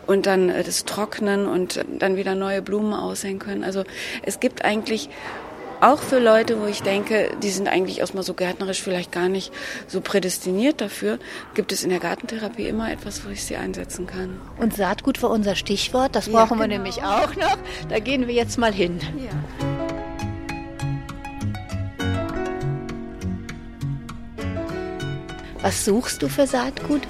und 0.07 0.25
dann 0.25 0.49
äh, 0.49 0.63
das 0.63 0.85
trocknen 0.85 1.47
und 1.47 1.83
dann 1.99 2.15
wieder 2.15 2.35
neue 2.35 2.61
Blumen 2.61 2.93
aussehen 2.93 3.39
können. 3.39 3.63
Also 3.63 3.83
es 4.23 4.39
gibt 4.39 4.63
eigentlich 4.65 5.09
auch 5.81 5.99
für 5.99 6.19
Leute, 6.19 6.59
wo 6.59 6.65
ich 6.65 6.81
denke, 6.81 7.31
die 7.41 7.49
sind 7.49 7.67
eigentlich 7.67 7.99
erstmal 7.99 8.23
so 8.23 8.33
gärtnerisch 8.33 8.81
vielleicht 8.81 9.11
gar 9.11 9.29
nicht 9.29 9.53
so 9.87 10.01
prädestiniert 10.01 10.81
dafür, 10.81 11.19
gibt 11.53 11.71
es 11.71 11.83
in 11.83 11.89
der 11.89 11.99
Gartentherapie 11.99 12.67
immer 12.67 12.91
etwas, 12.91 13.25
wo 13.25 13.29
ich 13.29 13.43
sie 13.45 13.55
einsetzen 13.55 14.05
kann. 14.05 14.39
Und 14.57 14.75
Saatgut 14.75 15.21
war 15.23 15.29
unser 15.29 15.55
Stichwort, 15.55 16.15
das 16.15 16.27
brauchen 16.27 16.35
ja, 16.35 16.45
genau. 16.45 16.59
wir 16.59 16.67
nämlich 16.67 17.03
auch 17.03 17.35
noch. 17.35 17.57
Da 17.87 17.99
gehen 17.99 18.27
wir 18.27 18.33
jetzt 18.33 18.57
mal 18.57 18.73
hin. 18.73 18.99
Ja. 19.17 19.68
Was 25.61 25.83
suchst 25.83 26.21
du 26.21 26.29
für 26.29 26.47
Saatgut? 26.47 27.01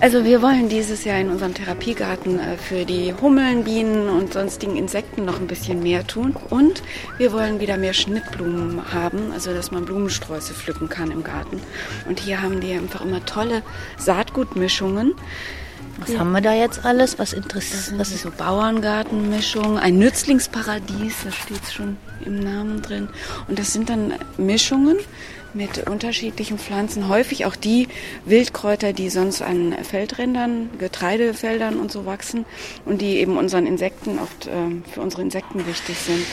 Also 0.00 0.24
wir 0.24 0.40
wollen 0.40 0.70
dieses 0.70 1.04
Jahr 1.04 1.20
in 1.20 1.28
unserem 1.28 1.52
Therapiegarten 1.52 2.38
äh, 2.38 2.56
für 2.56 2.86
die 2.86 3.12
Hummeln, 3.12 3.64
Bienen 3.64 4.08
und 4.08 4.32
sonstigen 4.32 4.76
Insekten 4.76 5.26
noch 5.26 5.38
ein 5.38 5.46
bisschen 5.46 5.82
mehr 5.82 6.06
tun. 6.06 6.34
Und 6.48 6.82
wir 7.18 7.32
wollen 7.32 7.60
wieder 7.60 7.76
mehr 7.76 7.92
Schnittblumen 7.92 8.94
haben, 8.94 9.30
also 9.32 9.52
dass 9.52 9.70
man 9.72 9.84
Blumensträuße 9.84 10.54
pflücken 10.54 10.88
kann 10.88 11.10
im 11.10 11.22
Garten. 11.22 11.60
Und 12.08 12.20
hier 12.20 12.40
haben 12.40 12.60
die 12.60 12.72
einfach 12.72 13.02
immer 13.02 13.24
tolle 13.26 13.62
Saatgutmischungen. 13.98 15.14
Was 15.98 16.10
ja. 16.10 16.20
haben 16.20 16.32
wir 16.32 16.40
da 16.40 16.54
jetzt 16.54 16.84
alles? 16.84 17.18
Was 17.18 17.32
interessiert? 17.32 17.98
Das 17.98 18.12
ist 18.12 18.22
so 18.22 18.30
Bauerngartenmischung, 18.30 19.78
ein 19.78 19.98
Nützlingsparadies, 19.98 21.16
da 21.24 21.32
steht 21.32 21.62
es 21.62 21.72
schon 21.72 21.96
im 22.24 22.38
Namen 22.38 22.82
drin. 22.82 23.08
Und 23.48 23.58
das 23.58 23.72
sind 23.72 23.90
dann 23.90 24.14
Mischungen, 24.36 24.98
mit 25.54 25.88
unterschiedlichen 25.88 26.58
Pflanzen, 26.58 27.08
häufig 27.08 27.46
auch 27.46 27.56
die 27.56 27.88
Wildkräuter, 28.24 28.92
die 28.92 29.10
sonst 29.10 29.42
an 29.42 29.74
Feldrändern, 29.82 30.70
Getreidefeldern 30.78 31.78
und 31.78 31.90
so 31.90 32.06
wachsen 32.06 32.44
und 32.84 33.00
die 33.00 33.16
eben 33.16 33.36
unseren 33.36 33.66
Insekten 33.66 34.18
oft 34.18 34.46
äh, 34.46 34.50
für 34.92 35.00
unsere 35.00 35.22
Insekten 35.22 35.66
wichtig 35.66 35.96
sind. 35.98 36.24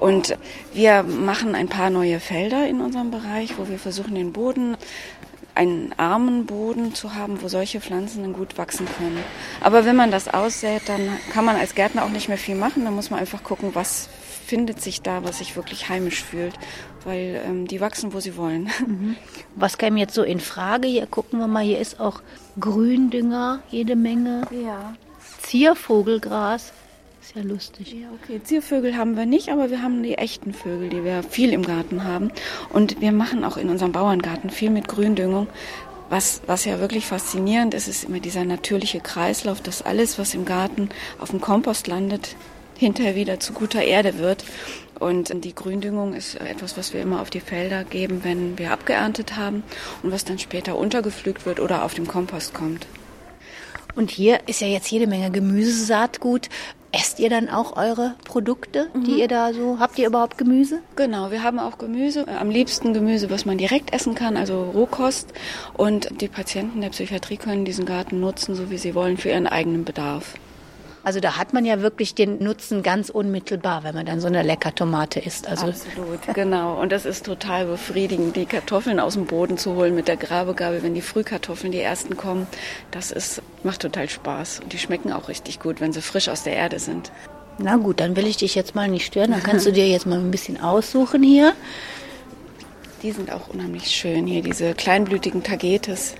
Und 0.00 0.36
wir 0.74 1.04
machen 1.04 1.54
ein 1.54 1.68
paar 1.68 1.90
neue 1.90 2.18
Felder 2.18 2.66
in 2.66 2.80
unserem 2.80 3.12
Bereich, 3.12 3.56
wo 3.56 3.68
wir 3.68 3.78
versuchen, 3.78 4.16
den 4.16 4.32
Boden 4.32 4.76
einen 5.54 5.92
armen 5.98 6.46
Boden 6.46 6.94
zu 6.94 7.14
haben, 7.14 7.42
wo 7.42 7.48
solche 7.48 7.80
Pflanzen 7.80 8.22
dann 8.22 8.32
gut 8.32 8.58
wachsen 8.58 8.86
können. 8.98 9.18
Aber 9.60 9.84
wenn 9.84 9.96
man 9.96 10.10
das 10.10 10.28
aussät, 10.32 10.82
dann 10.86 11.00
kann 11.32 11.44
man 11.44 11.56
als 11.56 11.74
Gärtner 11.74 12.04
auch 12.04 12.10
nicht 12.10 12.28
mehr 12.28 12.38
viel 12.38 12.54
machen. 12.54 12.84
Dann 12.84 12.94
muss 12.94 13.10
man 13.10 13.20
einfach 13.20 13.42
gucken, 13.42 13.74
was 13.74 14.08
findet 14.46 14.82
sich 14.82 15.02
da, 15.02 15.24
was 15.24 15.38
sich 15.38 15.56
wirklich 15.56 15.88
heimisch 15.88 16.22
fühlt, 16.22 16.54
weil 17.04 17.40
ähm, 17.46 17.66
die 17.66 17.80
wachsen, 17.80 18.12
wo 18.12 18.20
sie 18.20 18.36
wollen. 18.36 18.70
Mhm. 18.82 19.16
Was 19.54 19.78
käme 19.78 20.00
jetzt 20.00 20.14
so 20.14 20.22
in 20.22 20.40
Frage? 20.40 20.88
Hier 20.88 21.06
gucken 21.06 21.38
wir 21.38 21.46
mal, 21.46 21.62
hier 21.62 21.78
ist 21.78 22.00
auch 22.00 22.20
Gründünger, 22.58 23.60
jede 23.70 23.96
Menge. 23.96 24.42
Ja. 24.50 24.94
Ziervogelgras. 25.40 26.72
Ist 27.22 27.36
ja 27.36 27.42
lustig. 27.42 27.92
Ja, 27.92 28.08
okay. 28.20 28.40
Ziervögel 28.42 28.96
haben 28.96 29.16
wir 29.16 29.26
nicht, 29.26 29.50
aber 29.50 29.70
wir 29.70 29.80
haben 29.80 30.02
die 30.02 30.18
echten 30.18 30.52
Vögel, 30.52 30.88
die 30.88 31.04
wir 31.04 31.22
viel 31.22 31.52
im 31.52 31.62
Garten 31.62 32.02
haben. 32.02 32.32
Und 32.70 33.00
wir 33.00 33.12
machen 33.12 33.44
auch 33.44 33.56
in 33.56 33.68
unserem 33.70 33.92
Bauerngarten 33.92 34.50
viel 34.50 34.70
mit 34.70 34.88
Gründüngung. 34.88 35.46
Was, 36.10 36.42
was 36.48 36.64
ja 36.64 36.80
wirklich 36.80 37.06
faszinierend 37.06 37.74
ist, 37.74 37.86
ist 37.86 38.04
immer 38.04 38.18
dieser 38.18 38.44
natürliche 38.44 38.98
Kreislauf, 38.98 39.60
dass 39.60 39.82
alles, 39.82 40.18
was 40.18 40.34
im 40.34 40.44
Garten 40.44 40.88
auf 41.20 41.30
dem 41.30 41.40
Kompost 41.40 41.86
landet, 41.86 42.34
hinterher 42.76 43.14
wieder 43.14 43.38
zu 43.38 43.52
guter 43.52 43.82
Erde 43.82 44.18
wird. 44.18 44.44
Und 44.98 45.44
die 45.44 45.54
Gründüngung 45.54 46.14
ist 46.14 46.34
etwas, 46.40 46.76
was 46.76 46.92
wir 46.92 47.02
immer 47.02 47.22
auf 47.22 47.30
die 47.30 47.40
Felder 47.40 47.84
geben, 47.84 48.24
wenn 48.24 48.58
wir 48.58 48.72
abgeerntet 48.72 49.36
haben 49.36 49.62
und 50.02 50.10
was 50.10 50.24
dann 50.24 50.40
später 50.40 50.76
untergepflügt 50.76 51.46
wird 51.46 51.60
oder 51.60 51.84
auf 51.84 51.94
dem 51.94 52.08
Kompost 52.08 52.52
kommt. 52.52 52.84
Und 53.94 54.10
hier 54.10 54.40
ist 54.48 54.60
ja 54.60 54.66
jetzt 54.66 54.90
jede 54.90 55.06
Menge 55.06 55.30
Gemüsesaatgut. 55.30 56.48
Esst 56.94 57.18
ihr 57.20 57.30
dann 57.30 57.48
auch 57.48 57.78
eure 57.78 58.16
Produkte, 58.24 58.90
die 59.06 59.20
ihr 59.20 59.28
da 59.28 59.54
so, 59.54 59.78
habt 59.80 59.98
ihr 59.98 60.06
überhaupt 60.06 60.36
Gemüse? 60.36 60.82
Genau, 60.94 61.30
wir 61.30 61.42
haben 61.42 61.58
auch 61.58 61.78
Gemüse. 61.78 62.28
Am 62.28 62.50
liebsten 62.50 62.92
Gemüse, 62.92 63.30
was 63.30 63.46
man 63.46 63.56
direkt 63.56 63.94
essen 63.94 64.14
kann, 64.14 64.36
also 64.36 64.62
Rohkost. 64.74 65.32
Und 65.72 66.20
die 66.20 66.28
Patienten 66.28 66.82
der 66.82 66.90
Psychiatrie 66.90 67.38
können 67.38 67.64
diesen 67.64 67.86
Garten 67.86 68.20
nutzen, 68.20 68.54
so 68.54 68.70
wie 68.70 68.76
sie 68.76 68.94
wollen, 68.94 69.16
für 69.16 69.30
ihren 69.30 69.46
eigenen 69.46 69.86
Bedarf. 69.86 70.34
Also 71.04 71.18
da 71.18 71.36
hat 71.36 71.52
man 71.52 71.64
ja 71.64 71.80
wirklich 71.82 72.14
den 72.14 72.42
Nutzen 72.42 72.82
ganz 72.82 73.10
unmittelbar, 73.10 73.82
wenn 73.82 73.94
man 73.94 74.06
dann 74.06 74.20
so 74.20 74.28
eine 74.28 74.42
Leckertomate 74.42 75.18
isst. 75.18 75.48
Also 75.48 75.66
Absolut, 75.66 76.20
genau. 76.34 76.80
Und 76.80 76.92
das 76.92 77.04
ist 77.06 77.26
total 77.26 77.66
befriedigend, 77.66 78.36
die 78.36 78.46
Kartoffeln 78.46 79.00
aus 79.00 79.14
dem 79.14 79.26
Boden 79.26 79.58
zu 79.58 79.74
holen 79.74 79.94
mit 79.94 80.06
der 80.06 80.16
Grabegabel, 80.16 80.82
wenn 80.82 80.94
die 80.94 81.02
Frühkartoffeln 81.02 81.72
die 81.72 81.80
ersten 81.80 82.16
kommen. 82.16 82.46
Das 82.92 83.10
ist, 83.10 83.42
macht 83.64 83.82
total 83.82 84.08
Spaß. 84.08 84.60
Und 84.60 84.72
die 84.72 84.78
schmecken 84.78 85.12
auch 85.12 85.28
richtig 85.28 85.58
gut, 85.58 85.80
wenn 85.80 85.92
sie 85.92 86.02
frisch 86.02 86.28
aus 86.28 86.44
der 86.44 86.54
Erde 86.54 86.78
sind. 86.78 87.10
na 87.58 87.76
gut, 87.76 87.98
dann 88.00 88.14
will 88.14 88.26
ich 88.26 88.36
dich 88.36 88.54
jetzt 88.54 88.74
mal 88.74 88.88
nicht 88.88 89.06
stören. 89.06 89.32
Dann 89.32 89.42
kannst 89.42 89.66
du 89.66 89.72
dir 89.72 89.88
jetzt 89.88 90.06
mal 90.06 90.18
ein 90.18 90.30
bisschen 90.30 90.60
aussuchen 90.60 91.22
hier. 91.22 91.52
Die 93.02 93.10
sind 93.10 93.32
auch 93.32 93.48
unheimlich 93.48 93.88
schön 93.90 94.28
hier, 94.28 94.42
diese 94.42 94.74
kleinblütigen 94.74 95.42
Tagetes. 95.42 96.14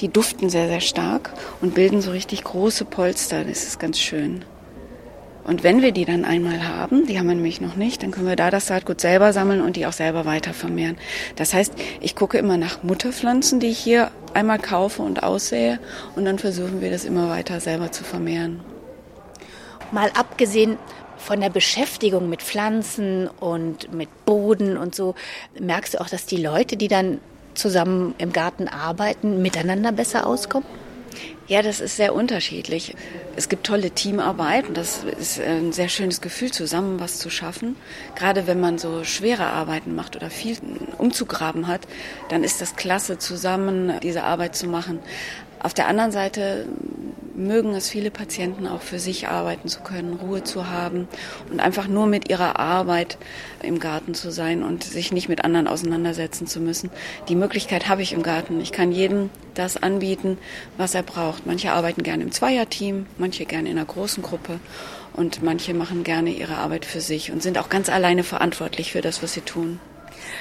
Die 0.00 0.08
duften 0.08 0.50
sehr, 0.50 0.68
sehr 0.68 0.80
stark 0.80 1.32
und 1.60 1.74
bilden 1.74 2.00
so 2.00 2.10
richtig 2.10 2.44
große 2.44 2.84
Polster. 2.84 3.44
Das 3.44 3.64
ist 3.64 3.78
ganz 3.78 3.98
schön. 3.98 4.44
Und 5.44 5.62
wenn 5.62 5.82
wir 5.82 5.92
die 5.92 6.06
dann 6.06 6.24
einmal 6.24 6.66
haben, 6.66 7.06
die 7.06 7.18
haben 7.18 7.28
wir 7.28 7.34
nämlich 7.34 7.60
noch 7.60 7.76
nicht, 7.76 8.02
dann 8.02 8.10
können 8.10 8.26
wir 8.26 8.36
da 8.36 8.50
das 8.50 8.66
Saatgut 8.66 9.00
selber 9.00 9.34
sammeln 9.34 9.60
und 9.60 9.76
die 9.76 9.86
auch 9.86 9.92
selber 9.92 10.24
weiter 10.24 10.54
vermehren. 10.54 10.96
Das 11.36 11.52
heißt, 11.52 11.74
ich 12.00 12.16
gucke 12.16 12.38
immer 12.38 12.56
nach 12.56 12.82
Mutterpflanzen, 12.82 13.60
die 13.60 13.68
ich 13.68 13.78
hier 13.78 14.10
einmal 14.32 14.58
kaufe 14.58 15.02
und 15.02 15.22
aussähe 15.22 15.78
und 16.16 16.24
dann 16.24 16.38
versuchen 16.38 16.80
wir 16.80 16.90
das 16.90 17.04
immer 17.04 17.28
weiter 17.28 17.60
selber 17.60 17.92
zu 17.92 18.04
vermehren. 18.04 18.60
Mal 19.92 20.10
abgesehen 20.14 20.78
von 21.18 21.40
der 21.40 21.50
Beschäftigung 21.50 22.30
mit 22.30 22.42
Pflanzen 22.42 23.28
und 23.28 23.92
mit 23.92 24.08
Boden 24.24 24.78
und 24.78 24.94
so, 24.94 25.14
merkst 25.58 25.94
du 25.94 26.00
auch, 26.00 26.08
dass 26.08 26.24
die 26.24 26.38
Leute, 26.38 26.76
die 26.78 26.88
dann 26.88 27.20
zusammen 27.54 28.14
im 28.18 28.32
Garten 28.32 28.68
arbeiten, 28.68 29.42
miteinander 29.42 29.92
besser 29.92 30.26
auskommen? 30.26 30.66
Ja, 31.46 31.60
das 31.60 31.80
ist 31.80 31.96
sehr 31.96 32.14
unterschiedlich. 32.14 32.96
Es 33.36 33.50
gibt 33.50 33.66
tolle 33.66 33.90
Teamarbeit 33.90 34.66
und 34.66 34.78
das 34.78 35.04
ist 35.04 35.38
ein 35.38 35.72
sehr 35.72 35.90
schönes 35.90 36.22
Gefühl, 36.22 36.50
zusammen 36.50 37.00
was 37.00 37.18
zu 37.18 37.28
schaffen. 37.28 37.76
Gerade 38.14 38.46
wenn 38.46 38.60
man 38.60 38.78
so 38.78 39.04
schwere 39.04 39.44
Arbeiten 39.44 39.94
macht 39.94 40.16
oder 40.16 40.30
viel 40.30 40.56
umzugraben 40.96 41.66
hat, 41.66 41.82
dann 42.30 42.44
ist 42.44 42.62
das 42.62 42.76
klasse, 42.76 43.18
zusammen 43.18 43.92
diese 44.02 44.22
Arbeit 44.22 44.56
zu 44.56 44.66
machen. 44.66 45.00
Auf 45.64 45.72
der 45.72 45.88
anderen 45.88 46.12
Seite 46.12 46.66
mögen 47.34 47.74
es 47.74 47.88
viele 47.88 48.10
Patienten 48.10 48.66
auch 48.66 48.82
für 48.82 48.98
sich 48.98 49.28
arbeiten 49.28 49.66
zu 49.66 49.80
können, 49.80 50.12
Ruhe 50.12 50.44
zu 50.44 50.68
haben 50.68 51.08
und 51.50 51.58
einfach 51.58 51.88
nur 51.88 52.06
mit 52.06 52.28
ihrer 52.28 52.58
Arbeit 52.58 53.16
im 53.62 53.78
Garten 53.78 54.12
zu 54.12 54.30
sein 54.30 54.62
und 54.62 54.84
sich 54.84 55.10
nicht 55.10 55.30
mit 55.30 55.42
anderen 55.42 55.66
auseinandersetzen 55.66 56.46
zu 56.46 56.60
müssen. 56.60 56.90
Die 57.30 57.34
Möglichkeit 57.34 57.88
habe 57.88 58.02
ich 58.02 58.12
im 58.12 58.22
Garten. 58.22 58.60
Ich 58.60 58.72
kann 58.72 58.92
jedem 58.92 59.30
das 59.54 59.82
anbieten, 59.82 60.36
was 60.76 60.94
er 60.94 61.02
braucht. 61.02 61.46
Manche 61.46 61.72
arbeiten 61.72 62.02
gerne 62.02 62.24
im 62.24 62.30
Zweierteam, 62.30 63.06
manche 63.16 63.46
gerne 63.46 63.70
in 63.70 63.78
einer 63.78 63.86
großen 63.86 64.22
Gruppe 64.22 64.60
und 65.14 65.42
manche 65.42 65.72
machen 65.72 66.04
gerne 66.04 66.28
ihre 66.28 66.58
Arbeit 66.58 66.84
für 66.84 67.00
sich 67.00 67.32
und 67.32 67.42
sind 67.42 67.56
auch 67.56 67.70
ganz 67.70 67.88
alleine 67.88 68.22
verantwortlich 68.22 68.92
für 68.92 69.00
das, 69.00 69.22
was 69.22 69.32
sie 69.32 69.40
tun. 69.40 69.80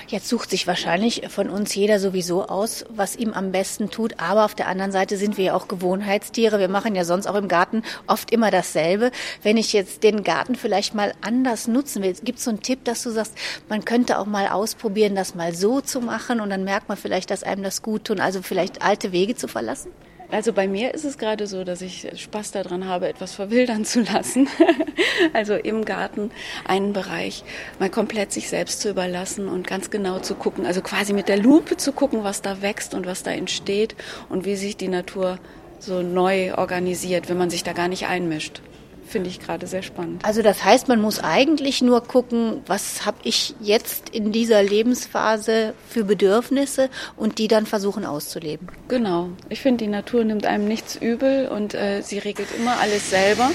Jetzt 0.08 0.30
sucht 0.30 0.50
sich 0.50 0.67
wahrscheinlich 0.67 1.24
von 1.30 1.50
uns 1.50 1.74
jeder 1.76 2.00
sowieso 2.00 2.46
aus, 2.48 2.86
was 2.89 3.15
ihm 3.15 3.34
am 3.34 3.52
besten 3.52 3.89
tut. 3.89 4.19
Aber 4.19 4.46
auf 4.46 4.56
der 4.56 4.67
anderen 4.67 4.91
Seite 4.91 5.17
sind 5.17 5.38
wir 5.38 5.46
ja 5.46 5.54
auch 5.56 5.67
Gewohnheitstiere. 5.67 6.60
Wir 6.60 6.67
machen 6.67 6.96
ja 6.96 7.06
sonst 7.06 7.28
auch 7.28 7.36
im 7.36 7.48
Garten 7.48 7.84
oft 8.08 8.32
immer 8.32 8.52
dasselbe. 8.52 9.12
Wenn 9.41 9.58
ich 9.58 9.74
jetzt 9.74 10.04
den 10.04 10.24
Garten 10.24 10.56
vielleicht 10.56 10.93
mal 10.93 11.13
anders 11.22 11.67
nutzen 11.67 12.04
will, 12.04 12.13
gibt 12.24 12.39
es 12.39 12.46
so 12.46 12.52
einen 12.52 12.62
Tipp, 12.62 12.84
dass 12.86 13.04
du 13.04 13.10
sagst, 13.10 13.34
man 13.69 13.86
könnte 13.86 14.19
auch 14.19 14.26
mal 14.26 14.48
ausprobieren, 14.48 15.15
das 15.15 15.36
mal 15.36 15.54
so 15.56 15.82
zu 15.82 16.02
machen 16.02 16.41
und 16.41 16.50
dann 16.50 16.63
merkt 16.63 16.89
man 16.89 16.98
vielleicht, 16.98 17.32
dass 17.32 17.43
einem 17.43 17.63
das 17.63 17.82
gut 17.82 18.06
tut, 18.06 18.19
also 18.19 18.41
vielleicht 18.41 18.82
alte 18.82 19.12
Wege 19.12 19.36
zu 19.36 19.48
verlassen? 19.48 19.91
Also 20.34 20.52
bei 20.52 20.67
mir 20.67 20.96
ist 20.96 21.06
es 21.06 21.19
gerade 21.19 21.46
so, 21.46 21.63
dass 21.63 21.84
ich 21.84 22.08
Spaß 22.15 22.52
daran 22.52 22.88
habe, 22.88 23.08
etwas 23.08 23.36
verwildern 23.36 23.86
zu 23.86 24.02
lassen. 24.02 24.50
also 25.34 25.54
im 25.54 25.86
Garten 25.86 26.32
einen 26.65 26.91
Bereich 26.91 27.43
mal 27.80 27.91
komplett 27.91 28.32
sich 28.34 28.50
selbst 28.50 28.82
zu 28.82 28.89
überlassen 28.89 29.48
und 29.48 29.67
ganz 29.67 29.91
genau 29.91 30.17
zu 30.19 30.34
gucken, 30.34 30.65
also 30.65 30.82
quasi 30.82 31.13
mit 31.13 31.30
der 31.30 31.38
Lupe 31.38 31.78
zu 31.78 31.93
gucken, 31.93 32.24
was 32.24 32.41
da 32.41 32.63
wächst 32.63 32.96
und 32.96 33.06
was 33.06 33.22
da 33.22 33.32
entsteht 33.32 33.96
und 34.28 34.43
wie 34.43 34.56
sich 34.56 34.76
die 34.76 34.88
Natur 34.88 35.38
so 35.78 36.02
neu 36.02 36.56
organisiert, 36.56 37.30
wenn 37.30 37.38
man 37.38 37.52
sich 37.52 37.63
da 37.63 37.74
gar 37.74 37.88
nicht 37.88 38.08
einmischt 38.08 38.62
finde 39.06 39.30
ich 39.30 39.39
gerade 39.39 39.68
sehr 39.68 39.84
spannend. 39.84 40.24
Also 40.26 40.42
das 40.42 40.63
heißt, 40.63 40.88
man 40.88 41.02
muss 41.02 41.20
eigentlich 41.20 41.82
nur 41.82 42.02
gucken, 42.04 42.62
was 42.66 43.06
habe 43.06 43.18
ich 43.24 43.56
jetzt 43.60 44.10
in 44.10 44.32
dieser 44.32 44.63
Lebensphase 44.63 45.74
für 45.88 46.04
Bedürfnisse 46.04 46.89
und 47.16 47.38
die 47.38 47.48
dann 47.48 47.66
versuchen 47.66 48.06
auszuleben. 48.06 48.68
Genau. 48.88 49.30
Ich 49.50 49.62
finde, 49.62 49.84
die 49.84 49.89
Natur 49.89 50.24
nimmt 50.24 50.46
einem 50.46 50.68
nichts 50.68 50.96
übel 50.96 51.48
und 51.48 51.74
äh, 51.74 52.02
sie 52.02 52.20
regelt 52.20 52.50
immer 52.58 52.80
alles 52.80 53.10
selber. 53.10 53.52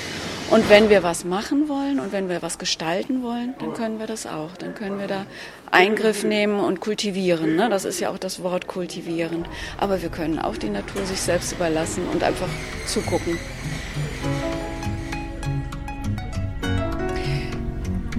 Und 0.50 0.70
wenn 0.70 0.88
wir 0.88 1.02
was 1.02 1.26
machen 1.26 1.68
wollen 1.68 2.00
und 2.00 2.10
wenn 2.10 2.30
wir 2.30 2.40
was 2.40 2.56
gestalten 2.56 3.22
wollen, 3.22 3.54
dann 3.58 3.74
können 3.74 3.98
wir 3.98 4.06
das 4.06 4.26
auch. 4.26 4.56
Dann 4.58 4.74
können 4.74 4.98
wir 4.98 5.06
da 5.06 5.26
Eingriff 5.70 6.24
nehmen 6.24 6.58
und 6.60 6.80
kultivieren. 6.80 7.54
Ne? 7.54 7.68
Das 7.68 7.84
ist 7.84 8.00
ja 8.00 8.08
auch 8.08 8.16
das 8.16 8.42
Wort 8.42 8.66
kultivieren. 8.66 9.44
Aber 9.76 10.00
wir 10.00 10.08
können 10.08 10.38
auch 10.38 10.56
die 10.56 10.70
Natur 10.70 11.04
sich 11.04 11.20
selbst 11.20 11.52
überlassen 11.52 12.08
und 12.10 12.24
einfach 12.24 12.48
zugucken. 12.86 13.38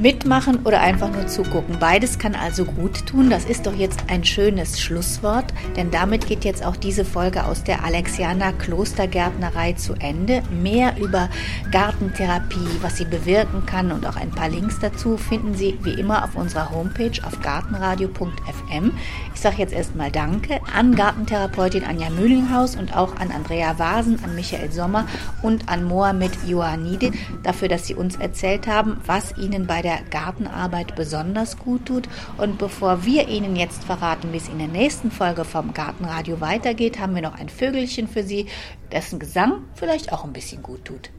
Mitmachen 0.02 0.66
oder 0.66 0.80
einfach 0.80 1.12
nur 1.12 1.28
zugucken. 1.28 1.78
Beides 1.80 2.20
kann 2.20 2.36
also 2.36 2.64
gut 2.64 3.06
tun. 3.06 3.30
Das 3.30 3.46
ist 3.46 3.68
doch 3.68 3.76
jetzt 3.76 4.04
ein 4.08 4.24
schönes 4.24 4.80
Schlusswort, 4.80 5.54
denn 5.76 5.92
damit 5.92 6.28
geht 6.28 6.46
jetzt 6.46 6.66
auch 6.66 6.78
diese 6.78 7.04
Folge 7.04 7.46
aus 7.46 7.64
der 7.64 7.84
Alexianer 7.84 8.54
Klostergärtnerei 8.54 9.74
zu 9.74 9.94
Ende. 9.96 10.42
Mehr 10.52 10.98
über 10.98 11.30
Gartentherapie, 11.72 12.80
was 12.82 12.98
sie 12.98 13.06
bewirken 13.06 13.66
kann 13.66 13.92
und 13.92 14.06
auch 14.06 14.16
ein 14.16 14.32
paar 14.32 14.50
Links 14.50 14.80
dazu 14.80 15.18
finden 15.18 15.56
Sie 15.56 15.78
wie 15.84 15.94
immer 15.94 16.24
auf 16.24 16.36
unserer 16.36 16.72
Homepage 16.72 17.22
auf 17.24 17.42
gartenradio.fm. 17.42 18.92
Ich 19.34 19.42
sage 19.42 19.58
jetzt 19.58 19.74
erstmal 19.74 20.12
Danke 20.12 20.60
an 20.74 20.96
Gartentherapeutin 20.96 21.84
Anja 21.84 22.10
Mühlinghaus 22.10 22.76
und 22.76 22.96
auch 22.96 23.18
an 23.18 23.32
Andrea 23.32 23.78
Vasen, 23.78 24.24
an 24.24 24.36
Michael 24.36 24.72
Sommer 24.72 25.06
und 25.42 25.68
an 25.70 25.84
Mohamed 25.84 26.32
Ioannide 26.48 27.12
dafür, 27.44 27.68
dass 27.68 27.88
sie 27.88 27.96
uns 27.96 28.16
erzählt 28.16 28.68
haben, 28.68 28.98
was 29.06 29.38
ihnen 29.38 29.68
bei 29.68 29.82
der 29.82 29.89
Gartenarbeit 30.10 30.96
besonders 30.96 31.58
gut 31.58 31.86
tut. 31.86 32.08
Und 32.38 32.58
bevor 32.58 33.06
wir 33.06 33.28
Ihnen 33.28 33.56
jetzt 33.56 33.84
verraten, 33.84 34.32
wie 34.32 34.38
es 34.38 34.50
in 34.50 34.60
der 34.60 34.68
nächsten 34.68 35.12
Folge 35.12 35.46
vom 35.46 35.74
Gartenradio 35.74 36.42
weitergeht, 36.42 37.00
haben 37.00 37.16
wir 37.16 37.22
noch 37.22 37.36
ein 37.36 37.50
Vögelchen 37.50 38.08
für 38.08 38.24
Sie, 38.24 38.48
dessen 38.92 39.20
Gesang 39.20 39.64
vielleicht 39.74 40.14
auch 40.14 40.24
ein 40.24 40.34
bisschen 40.34 40.62
gut 40.62 40.86
tut. 40.86 41.10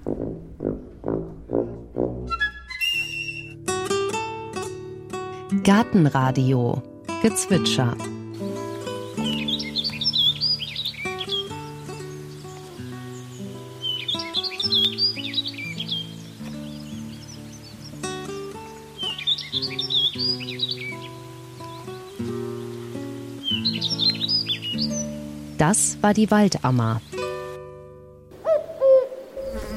Gartenradio 5.65 6.83
Gezwitscher 7.23 7.97
Das 25.61 25.99
war 26.01 26.15
die 26.15 26.31
Waldammer. 26.31 27.03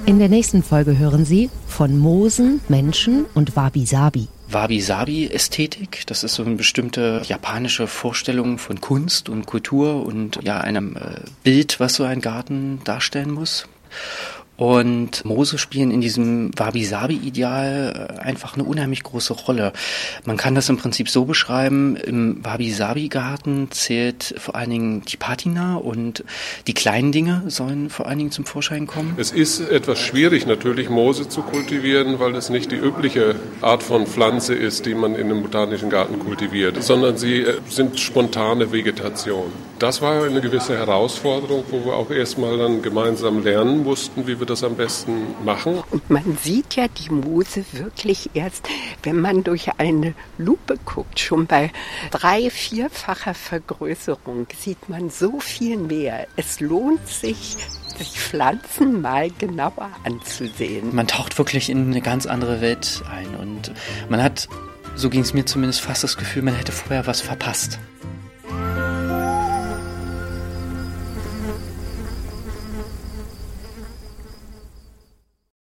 In 0.06 0.18
der 0.18 0.30
nächsten 0.30 0.64
Folge 0.64 0.98
hören 0.98 1.26
Sie 1.26 1.50
von 1.68 1.98
Moosen, 1.98 2.62
Menschen 2.70 3.26
und 3.34 3.58
Wabi-Sabi. 3.58 4.30
Wabi-Sabi-Ästhetik. 4.48 6.04
Das 6.08 6.24
ist 6.24 6.36
so 6.36 6.46
eine 6.46 6.56
bestimmte 6.56 7.22
japanische 7.26 7.88
Vorstellung 7.88 8.60
von 8.60 8.80
Kunst 8.80 9.28
und 9.28 9.46
Kultur 9.46 10.06
und 10.06 10.40
ja 10.42 10.62
einem 10.62 10.96
äh, 10.96 11.20
Bild, 11.44 11.82
was 11.82 11.96
so 11.96 12.06
ein 12.06 12.22
Garten 12.22 12.80
darstellen 12.86 13.32
muss. 13.32 13.68
Und 14.56 15.26
Moose 15.26 15.58
spielen 15.58 15.90
in 15.90 16.00
diesem 16.00 16.52
Wabi-Sabi-Ideal 16.58 18.18
äh, 18.20 18.20
einfach 18.20 18.54
eine 18.54 18.64
unheimlich 18.64 19.02
große 19.02 19.34
Rolle. 19.34 19.74
Man 20.26 20.38
kann 20.38 20.54
das 20.54 20.70
im 20.70 20.78
Prinzip 20.78 21.10
so 21.10 21.26
beschreiben, 21.26 21.96
im 21.96 22.44
Wabi-Sabi-Garten 22.46 23.72
zählt 23.72 24.36
vor 24.38 24.56
allen 24.56 24.70
Dingen 24.70 25.02
die 25.06 25.18
Patina 25.18 25.76
und 25.78 26.24
die 26.68 26.76
kleinen 26.76 27.12
Dinge 27.12 27.44
sollen 27.48 27.90
vor 27.90 28.08
allen 28.08 28.20
Dingen 28.20 28.32
zum 28.32 28.46
Vorschein 28.46 28.86
kommen. 28.86 29.16
Es 29.18 29.32
ist 29.32 29.60
etwas 29.60 30.00
schwierig 30.00 30.46
natürlich 30.46 30.90
Moose 30.90 31.28
zu 31.28 31.42
kultivieren, 31.42 32.20
weil 32.20 32.36
es 32.36 32.50
nicht 32.50 32.72
die 32.72 32.76
übliche 32.76 33.36
Art 33.62 33.82
von 33.82 34.06
Pflanze 34.06 34.54
ist, 34.54 34.86
die 34.86 34.94
man 34.94 35.16
in 35.16 35.32
einem 35.32 35.42
botanischen 35.42 35.90
Garten 35.90 36.20
kultiviert, 36.20 36.84
sondern 36.84 37.18
sie 37.18 37.42
äh, 37.42 37.58
sind 37.70 38.00
spontane 38.00 38.72
Vegetation. 38.72 39.52
Das 39.80 40.02
war 40.02 40.24
eine 40.24 40.40
gewisse 40.40 40.78
Herausforderung, 40.78 41.66
wo 41.70 41.86
wir 41.86 41.94
auch 41.96 42.10
erstmal 42.10 42.58
dann 42.58 42.82
gemeinsam 42.82 43.44
lernen 43.44 43.84
mussten, 43.84 44.28
wie 44.28 44.40
wir 44.40 44.43
das 44.46 44.64
am 44.64 44.76
besten 44.76 45.28
machen. 45.44 45.84
Und 45.92 46.10
man 46.10 46.38
sieht 46.42 46.76
ja 46.76 46.88
die 46.88 47.10
Moose 47.10 47.66
wirklich 47.72 48.30
erst, 48.34 48.68
wenn 49.04 49.20
man 49.20 49.44
durch 49.44 49.80
eine 49.80 50.14
Lupe 50.38 50.78
guckt. 50.86 51.20
Schon 51.20 51.48
bei 51.48 51.72
drei-, 52.12 52.50
vierfacher 52.50 53.34
Vergrößerung 53.34 54.48
sieht 54.58 54.90
man 54.90 55.10
so 55.10 55.40
viel 55.40 55.78
mehr. 55.78 56.28
Es 56.36 56.60
lohnt 56.60 57.08
sich, 57.08 57.58
sich 57.98 58.20
Pflanzen 58.20 59.02
mal 59.02 59.30
genauer 59.32 59.90
anzusehen. 60.04 60.96
Man 60.96 61.08
taucht 61.08 61.38
wirklich 61.38 61.70
in 61.70 61.92
eine 61.92 62.02
ganz 62.02 62.26
andere 62.26 62.62
Welt 62.62 63.04
ein 63.12 63.36
und 63.36 63.72
man 64.10 64.22
hat, 64.22 64.48
so 64.96 65.10
ging 65.10 65.22
es 65.22 65.34
mir 65.34 65.46
zumindest 65.46 65.82
fast 65.82 66.04
das 66.04 66.18
Gefühl, 66.18 66.44
man 66.44 66.56
hätte 66.56 66.72
vorher 66.72 67.08
was 67.08 67.22
verpasst. 67.22 67.80